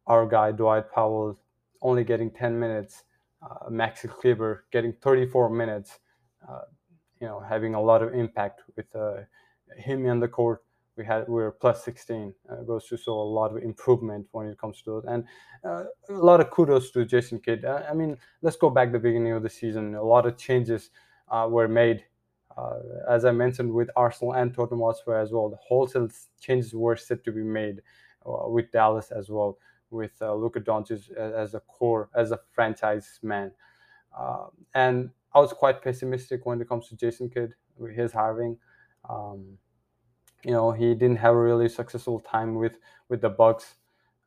our 0.07 0.27
guy 0.27 0.51
Dwight 0.51 0.91
Powell 0.91 1.39
only 1.83 2.05
getting 2.05 2.31
10 2.31 2.59
minutes, 2.59 3.05
uh, 3.43 3.69
Maxi 3.71 4.09
Kleber 4.09 4.65
getting 4.73 4.93
34 4.93 5.51
minutes, 5.51 5.99
uh, 6.49 6.63
you 7.21 7.27
know, 7.27 7.41
having 7.41 7.75
a 7.75 7.81
lot 7.81 8.03
of 8.03 8.15
impact 8.15 8.63
with 8.77 8.95
uh, 8.95 9.23
him 9.77 10.07
in 10.07 10.21
the 10.21 10.29
court. 10.29 10.63
We 10.97 11.07
had 11.07 11.29
we 11.29 11.35
were 11.35 11.53
plus 11.53 11.85
16 11.85 12.35
uh, 12.51 12.63
goes 12.63 12.87
to 12.89 12.97
show 12.97 13.13
a 13.13 13.31
lot 13.39 13.57
of 13.57 13.63
improvement 13.63 14.27
when 14.33 14.47
it 14.49 14.59
comes 14.59 14.83
to 14.83 14.99
it. 14.99 15.05
And 15.09 15.25
uh, 15.65 15.85
a 16.11 16.13
lot 16.13 16.41
of 16.41 16.51
kudos 16.51 16.91
to 16.91 17.07
jason 17.07 17.39
kidd. 17.39 17.65
I 17.65 17.95
mean 17.95 18.19
let's 18.43 18.57
go 18.57 18.69
back 18.69 18.93
the 18.93 18.99
beginning 18.99 19.33
of 19.33 19.43
the 19.43 19.49
season. 19.49 19.95
A 19.95 20.03
lot 20.03 20.27
of 20.27 20.37
changes 20.37 20.91
uh, 21.29 21.47
were 21.49 21.69
made 21.69 22.05
as 23.09 23.25
i 23.25 23.31
mentioned 23.31 23.73
with 23.73 23.89
arsenal 23.97 24.35
and 24.35 24.55
tottenham 24.55 24.81
hotspur 24.81 25.17
as 25.17 25.33
well 25.33 25.49
the 25.49 25.57
wholesale 25.57 26.09
changes 26.41 26.75
were 26.75 26.97
set 26.97 27.23
to 27.25 27.33
be 27.33 27.43
made 27.43 27.81
uh, 28.27 28.49
with 28.49 28.71
dallas 28.71 29.11
as 29.11 29.29
well 29.31 29.59
with 29.93 30.13
uh, 30.23 30.33
Luka 30.33 30.61
Doncic 30.61 31.11
as 31.17 31.55
a 31.55 31.61
core 31.61 32.11
as 32.15 32.31
a 32.31 32.39
franchise 32.53 33.19
man 33.23 33.51
and 34.75 35.11
i 35.35 35.39
was 35.39 35.53
quite 35.53 35.83
pessimistic 35.83 36.45
when 36.45 36.61
it 36.61 36.69
comes 36.69 36.89
to 36.89 36.97
jason 36.97 37.29
kidd 37.29 37.55
with 37.77 37.95
his 37.95 38.13
hiring 38.13 38.57
um, 39.09 39.59
you 40.45 40.53
know 40.53 40.73
he 40.73 40.95
didn't 40.95 41.17
have 41.17 41.35
a 41.35 41.43
really 41.43 41.69
successful 41.69 42.21
time 42.21 42.55
with 42.55 42.77
with 43.09 43.21
the 43.21 43.29
Bucks 43.29 43.75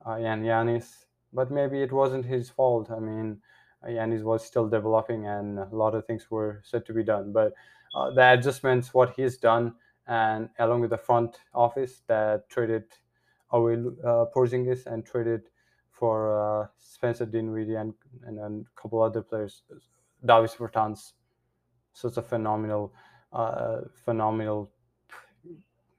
uh, 0.05 0.15
and 0.15 0.43
Giannis, 0.43 1.05
but 1.31 1.51
maybe 1.51 1.81
it 1.81 1.91
wasn't 1.91 2.25
his 2.25 2.49
fault. 2.49 2.91
I 2.91 2.99
mean, 2.99 3.41
Giannis 3.87 4.23
was 4.23 4.45
still 4.45 4.67
developing, 4.67 5.25
and 5.25 5.59
a 5.59 5.69
lot 5.71 5.95
of 5.95 6.05
things 6.05 6.29
were 6.29 6.61
said 6.63 6.85
to 6.85 6.93
be 6.93 7.03
done. 7.03 7.31
But 7.31 7.53
uh, 7.93 8.11
the 8.11 8.33
adjustments, 8.33 8.93
what 8.93 9.13
he's 9.15 9.37
done, 9.37 9.75
and 10.07 10.49
along 10.59 10.81
with 10.81 10.89
the 10.89 10.97
front 10.97 11.37
office 11.53 12.01
that 12.07 12.49
traded 12.49 12.83
away 13.51 13.73
uh, 14.03 14.25
Porzingis 14.35 14.85
and 14.87 15.05
traded 15.05 15.43
for 15.91 16.63
uh, 16.63 16.67
Spencer 16.79 17.25
Dinwiddie 17.25 17.75
and 17.75 17.93
and 18.25 18.39
a 18.39 18.81
couple 18.81 19.01
other 19.01 19.21
players, 19.21 19.63
Davis 20.25 20.55
Bertans, 20.55 21.13
such 21.93 22.17
a 22.17 22.21
phenomenal, 22.21 22.93
uh, 23.31 23.81
phenomenal 24.03 24.71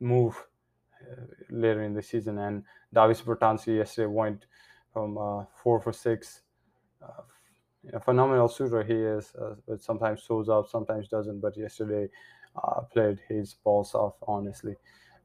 move 0.00 0.36
uh, 1.00 1.22
later 1.50 1.82
in 1.82 1.94
the 1.94 2.02
season. 2.02 2.38
And 2.38 2.64
Davis 2.92 3.22
Bertans 3.22 3.66
yesterday 3.66 4.06
went 4.06 4.46
from 4.92 5.16
uh, 5.16 5.44
four 5.54 5.80
for 5.80 5.92
six. 5.92 6.42
Uh, 7.92 7.96
a 7.96 8.00
phenomenal 8.00 8.48
shooter 8.48 8.82
he 8.82 8.94
is, 8.94 9.32
uh, 9.40 9.54
but 9.66 9.80
sometimes 9.80 10.22
shows 10.22 10.48
up, 10.48 10.68
sometimes 10.68 11.08
doesn't. 11.08 11.40
But 11.40 11.56
yesterday 11.56 12.08
uh, 12.56 12.80
played 12.82 13.20
his 13.28 13.54
balls 13.54 13.94
off, 13.94 14.14
honestly 14.26 14.74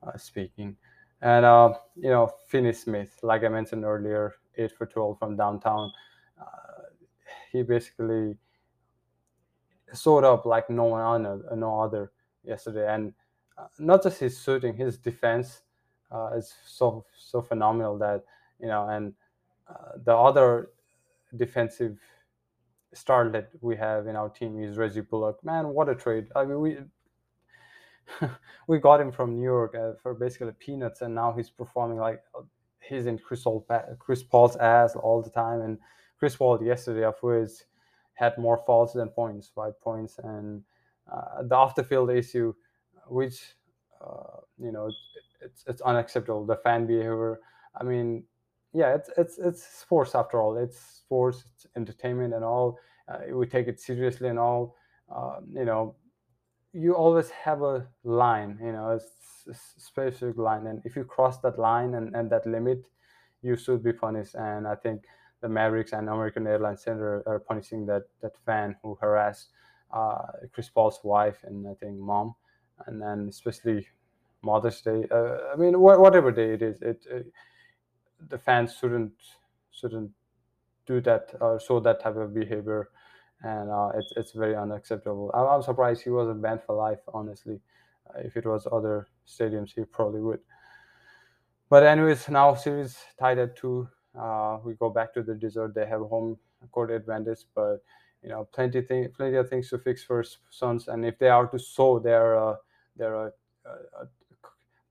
uh, 0.05 0.17
speaking. 0.17 0.75
And 1.21 1.75
you 1.95 2.09
know, 2.09 2.31
Finney 2.47 2.71
Smith, 2.73 3.19
like 3.23 3.43
I 3.43 3.49
mentioned 3.49 3.83
earlier, 3.83 4.35
eight 4.57 4.71
for 4.71 4.85
twelve 4.85 5.19
from 5.19 5.35
downtown. 5.35 5.91
he 7.51 7.63
basically 7.63 8.37
showed 9.93 10.23
up 10.23 10.45
like 10.45 10.69
no 10.69 10.85
one 10.85 11.25
other, 11.25 11.55
no 11.55 11.81
other 11.81 12.11
yesterday, 12.43 12.93
and 12.93 13.13
uh, 13.57 13.67
not 13.79 14.03
just 14.03 14.19
his 14.19 14.41
shooting, 14.41 14.75
his 14.75 14.97
defense 14.97 15.61
uh, 16.11 16.31
is 16.35 16.53
so 16.65 17.05
so 17.17 17.41
phenomenal 17.41 17.97
that 17.97 18.23
you 18.59 18.67
know, 18.67 18.87
and 18.89 19.13
uh, 19.69 19.97
the 20.03 20.15
other 20.15 20.69
defensive 21.35 21.99
star 22.93 23.29
that 23.29 23.49
we 23.61 23.75
have 23.77 24.07
in 24.07 24.15
our 24.15 24.29
team 24.29 24.61
is 24.61 24.77
Reggie 24.77 25.01
Bullock. 25.01 25.43
Man, 25.43 25.69
what 25.69 25.89
a 25.89 25.95
trade! 25.95 26.27
I 26.35 26.45
mean, 26.45 26.59
we 26.59 26.77
we 28.67 28.79
got 28.79 29.01
him 29.01 29.11
from 29.11 29.35
New 29.35 29.43
York 29.43 29.75
uh, 29.75 29.93
for 30.01 30.13
basically 30.13 30.53
peanuts, 30.59 31.01
and 31.01 31.13
now 31.13 31.33
he's 31.33 31.49
performing 31.49 31.97
like 31.97 32.21
he's 32.81 33.05
in 33.05 33.17
Chris, 33.17 33.43
Paul, 33.43 33.65
Chris 33.99 34.23
Paul's 34.23 34.55
ass 34.57 34.95
all 34.95 35.21
the 35.21 35.29
time. 35.29 35.61
And 35.61 35.77
Chris 36.17 36.35
Paul 36.35 36.63
yesterday, 36.63 37.03
of 37.03 37.19
course, 37.19 37.65
had 38.13 38.37
more 38.37 38.57
faults 38.57 38.93
than 38.93 39.09
points, 39.09 39.51
five 39.53 39.79
points, 39.81 40.19
and 40.23 40.63
uh, 41.11 41.43
the 41.43 41.55
off 41.55 41.75
the 41.75 41.83
field 41.83 42.09
issue 42.11 42.53
which 43.09 43.55
uh, 44.01 44.41
you 44.57 44.71
know 44.71 44.89
it's 45.41 45.63
it's 45.67 45.81
unacceptable. 45.81 46.45
The 46.45 46.55
fan 46.57 46.85
behavior. 46.85 47.39
I 47.79 47.83
mean, 47.83 48.23
yeah, 48.73 48.95
it's 48.95 49.09
it's 49.17 49.37
it's 49.37 49.63
sports 49.63 50.15
after 50.15 50.41
all. 50.41 50.57
It's 50.57 50.79
sports, 50.79 51.43
it's 51.53 51.65
entertainment, 51.75 52.33
and 52.33 52.43
all. 52.43 52.79
Uh, 53.07 53.35
we 53.35 53.47
take 53.47 53.67
it 53.67 53.79
seriously 53.79 54.29
and 54.29 54.39
all. 54.39 54.75
Uh, 55.13 55.39
you 55.51 55.65
know, 55.65 55.95
you 56.73 56.93
always 56.93 57.29
have 57.31 57.61
a 57.61 57.87
line. 58.03 58.59
You 58.61 58.71
know, 58.73 58.89
a, 58.89 59.51
a 59.51 59.55
specific 59.77 60.37
line, 60.37 60.67
and 60.67 60.81
if 60.85 60.95
you 60.95 61.03
cross 61.03 61.39
that 61.39 61.57
line 61.57 61.95
and, 61.95 62.15
and 62.15 62.29
that 62.29 62.45
limit, 62.45 62.87
you 63.41 63.55
should 63.55 63.83
be 63.83 63.93
punished. 63.93 64.35
And 64.35 64.67
I 64.67 64.75
think 64.75 65.05
the 65.41 65.49
Mavericks 65.49 65.93
and 65.93 66.09
American 66.09 66.45
Airlines 66.45 66.83
Center 66.83 67.23
are 67.25 67.39
punishing 67.39 67.85
that 67.87 68.03
that 68.21 68.37
fan 68.45 68.75
who 68.83 68.97
harassed 69.01 69.49
uh, 69.91 70.21
Chris 70.53 70.69
Paul's 70.69 70.99
wife 71.03 71.43
and 71.43 71.67
I 71.67 71.73
think 71.73 71.97
mom 71.97 72.35
and 72.85 73.01
then 73.01 73.27
especially 73.29 73.87
Mother's 74.41 74.81
Day. 74.81 75.05
Uh, 75.11 75.37
I 75.53 75.55
mean, 75.57 75.73
wh- 75.73 75.99
whatever 75.99 76.31
day 76.31 76.53
it 76.53 76.61
is, 76.61 76.81
it, 76.81 77.05
it, 77.09 77.27
the 78.27 78.37
fans 78.37 78.75
shouldn't 78.79 79.13
shouldn't 79.71 80.11
do 80.85 80.99
that 81.01 81.33
or 81.39 81.59
show 81.59 81.79
that 81.79 82.01
type 82.01 82.17
of 82.17 82.33
behavior, 82.33 82.89
and 83.43 83.69
uh, 83.69 83.89
it's 83.95 84.13
it's 84.17 84.31
very 84.31 84.55
unacceptable. 84.55 85.31
I'm, 85.33 85.47
I'm, 85.47 85.61
surprised 85.61 86.03
he 86.03 86.09
wasn't 86.09 86.41
banned 86.41 86.61
for 86.63 86.75
life. 86.75 86.99
Honestly, 87.13 87.61
uh, 88.09 88.19
if 88.19 88.35
it 88.35 88.45
was 88.45 88.67
other 88.71 89.07
stadiums, 89.27 89.73
he 89.73 89.83
probably 89.85 90.21
would. 90.21 90.39
But 91.69 91.83
anyways, 91.83 92.27
now 92.29 92.55
series 92.55 92.97
tied 93.19 93.37
at 93.37 93.55
two. 93.55 93.87
Uh, 94.19 94.57
we 94.63 94.73
go 94.73 94.89
back 94.89 95.13
to 95.13 95.23
the 95.23 95.35
desert. 95.35 95.75
They 95.75 95.85
have 95.85 96.01
home 96.01 96.37
court 96.71 96.91
advantage, 96.91 97.39
but 97.55 97.77
you 98.23 98.29
know, 98.29 98.47
plenty 98.51 98.81
thing, 98.81 99.07
plenty 99.15 99.37
of 99.37 99.49
things 99.49 99.69
to 99.69 99.77
fix 99.77 100.03
for 100.03 100.23
Suns. 100.49 100.87
And 100.87 101.05
if 101.05 101.17
they 101.19 101.29
are 101.29 101.47
to 101.47 101.59
show 101.59 101.99
their 101.99 102.37
uh, 102.37 102.55
they're 102.95 103.15
a, 103.15 103.31
a, 103.65 104.07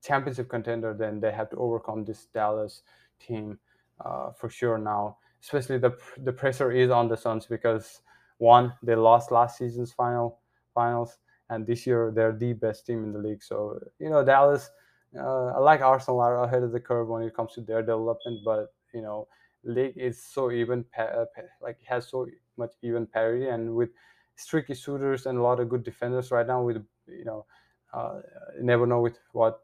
championship 0.01 0.49
contender, 0.49 0.93
then 0.97 1.19
they 1.19 1.31
have 1.31 1.49
to 1.49 1.57
overcome 1.57 2.05
this 2.05 2.25
Dallas 2.33 2.83
team 3.19 3.59
uh, 4.03 4.31
for 4.31 4.49
sure 4.49 4.77
now. 4.77 5.17
Especially 5.41 5.77
the 5.77 5.95
the 6.23 6.33
pressure 6.33 6.71
is 6.71 6.89
on 6.91 7.07
the 7.07 7.15
Suns 7.15 7.45
because 7.45 8.01
one 8.39 8.73
they 8.83 8.95
lost 8.95 9.31
last 9.31 9.57
season's 9.57 9.93
final 9.93 10.39
finals, 10.73 11.17
and 11.49 11.65
this 11.65 11.87
year 11.87 12.11
they're 12.13 12.35
the 12.35 12.53
best 12.53 12.85
team 12.85 13.03
in 13.03 13.13
the 13.13 13.19
league. 13.19 13.43
So 13.43 13.79
you 13.99 14.09
know 14.09 14.23
Dallas, 14.23 14.69
uh, 15.17 15.61
like 15.61 15.81
Arsenal, 15.81 16.19
are 16.19 16.43
ahead 16.43 16.63
of 16.63 16.71
the 16.71 16.79
curve 16.79 17.07
when 17.07 17.23
it 17.23 17.33
comes 17.33 17.53
to 17.53 17.61
their 17.61 17.81
development, 17.81 18.41
but 18.43 18.73
you 18.93 19.01
know 19.01 19.27
league 19.63 19.93
is 19.97 20.21
so 20.21 20.51
even 20.51 20.85
uh, 20.97 21.25
like 21.61 21.77
has 21.85 22.07
so 22.07 22.27
much 22.57 22.71
even 22.81 23.05
parity 23.05 23.47
and 23.47 23.73
with 23.73 23.89
streaky 24.35 24.73
shooters 24.73 25.25
and 25.25 25.37
a 25.37 25.41
lot 25.41 25.59
of 25.59 25.69
good 25.69 25.83
defenders 25.83 26.31
right 26.31 26.47
now 26.47 26.61
with 26.61 26.77
you 27.07 27.25
know 27.25 27.45
uh, 27.93 28.19
never 28.61 28.85
know 28.85 29.01
with 29.01 29.19
what 29.33 29.61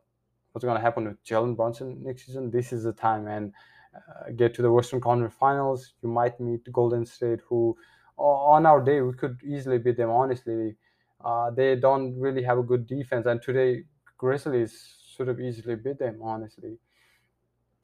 what's 0.55 0.63
going 0.63 0.77
to 0.77 0.81
happen 0.81 1.03
with 1.03 1.21
Jalen 1.25 1.57
Brunson 1.57 2.01
next 2.01 2.27
season. 2.27 2.49
This 2.49 2.71
is 2.71 2.85
the 2.85 2.93
time 2.93 3.27
and 3.27 3.51
uh, 3.93 4.31
get 4.37 4.53
to 4.53 4.61
the 4.61 4.71
Western 4.71 5.01
Conference 5.01 5.35
Finals. 5.37 5.95
You 6.01 6.07
might 6.07 6.39
meet 6.39 6.71
Golden 6.71 7.05
State, 7.05 7.41
who 7.45 7.75
on 8.15 8.65
our 8.65 8.81
day 8.81 9.01
we 9.01 9.11
could 9.15 9.37
easily 9.43 9.79
beat 9.79 9.97
them. 9.97 10.09
Honestly, 10.09 10.77
uh, 11.25 11.51
they 11.51 11.75
don't 11.75 12.17
really 12.17 12.41
have 12.41 12.57
a 12.57 12.63
good 12.63 12.87
defense, 12.87 13.25
and 13.25 13.41
today 13.41 13.83
Grizzlies 14.17 14.95
should 15.13 15.27
have 15.27 15.41
easily 15.41 15.75
beat 15.75 15.99
them. 15.99 16.21
Honestly, 16.23 16.77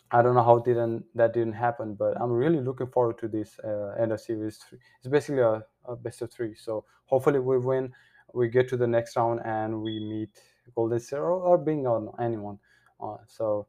I 0.10 0.22
don't 0.22 0.36
know 0.36 0.44
how 0.44 0.60
didn't 0.60 1.04
that 1.14 1.34
didn't 1.34 1.60
happen, 1.68 1.96
but 1.96 2.14
I'm 2.22 2.32
really 2.32 2.62
looking 2.62 2.88
forward 2.88 3.18
to 3.18 3.28
this 3.28 3.60
uh, 3.66 4.02
end 4.02 4.14
of 4.14 4.22
series. 4.22 4.60
Three. 4.60 4.80
It's 5.00 5.10
basically 5.10 5.42
a, 5.42 5.62
a, 5.84 5.98
best 5.98 6.22
of 6.22 6.32
three, 6.32 6.56
so 6.56 6.86
hopefully 7.04 7.40
we 7.40 7.58
win. 7.58 7.92
We 8.34 8.48
get 8.48 8.70
to 8.70 8.78
the 8.78 8.88
next 8.88 9.18
round 9.18 9.42
and 9.44 9.82
we 9.82 10.00
meet 10.00 10.40
Golden 10.76 11.00
State 11.00 11.18
or, 11.18 11.32
or 11.32 11.58
being 11.58 11.88
on 11.88 12.10
anyone. 12.20 12.60
Uh, 13.02 13.18
so 13.28 13.68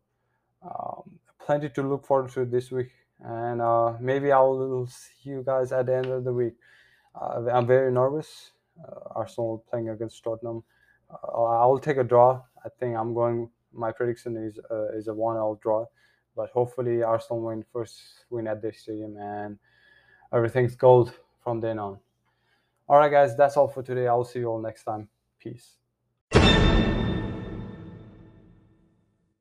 um, 0.62 1.18
plenty 1.44 1.68
to 1.70 1.82
look 1.82 2.04
forward 2.04 2.30
to 2.32 2.44
this 2.44 2.70
week, 2.70 2.90
and 3.20 3.60
uh, 3.60 3.94
maybe 4.00 4.32
I 4.32 4.40
will 4.40 4.86
see 4.86 5.30
you 5.30 5.42
guys 5.44 5.72
at 5.72 5.86
the 5.86 5.96
end 5.96 6.06
of 6.06 6.24
the 6.24 6.32
week. 6.32 6.54
Uh, 7.14 7.44
I'm 7.52 7.66
very 7.66 7.92
nervous. 7.92 8.52
Uh, 8.82 9.14
Arsenal 9.16 9.64
playing 9.70 9.90
against 9.90 10.22
Tottenham. 10.22 10.62
Uh, 11.10 11.42
I 11.42 11.66
will 11.66 11.78
take 11.78 11.98
a 11.98 12.04
draw. 12.04 12.42
I 12.64 12.68
think 12.80 12.96
I'm 12.96 13.14
going. 13.14 13.50
My 13.74 13.92
prediction 13.92 14.36
is 14.36 14.58
is 14.94 15.08
a 15.08 15.14
one-all 15.14 15.58
draw 15.62 15.86
but 16.36 16.50
hopefully 16.50 17.02
Arsenal 17.02 17.42
win 17.42 17.64
first 17.72 18.00
win 18.30 18.46
at 18.46 18.62
their 18.62 18.72
stadium 18.72 19.16
and 19.18 19.58
everything's 20.32 20.76
gold 20.76 21.12
from 21.42 21.60
then 21.60 21.78
on. 21.78 21.98
All 22.88 22.98
right, 22.98 23.10
guys, 23.10 23.36
that's 23.36 23.56
all 23.56 23.68
for 23.68 23.82
today. 23.82 24.06
I'll 24.06 24.24
see 24.24 24.40
you 24.40 24.48
all 24.48 24.60
next 24.60 24.84
time. 24.84 25.08
Peace. 25.38 25.81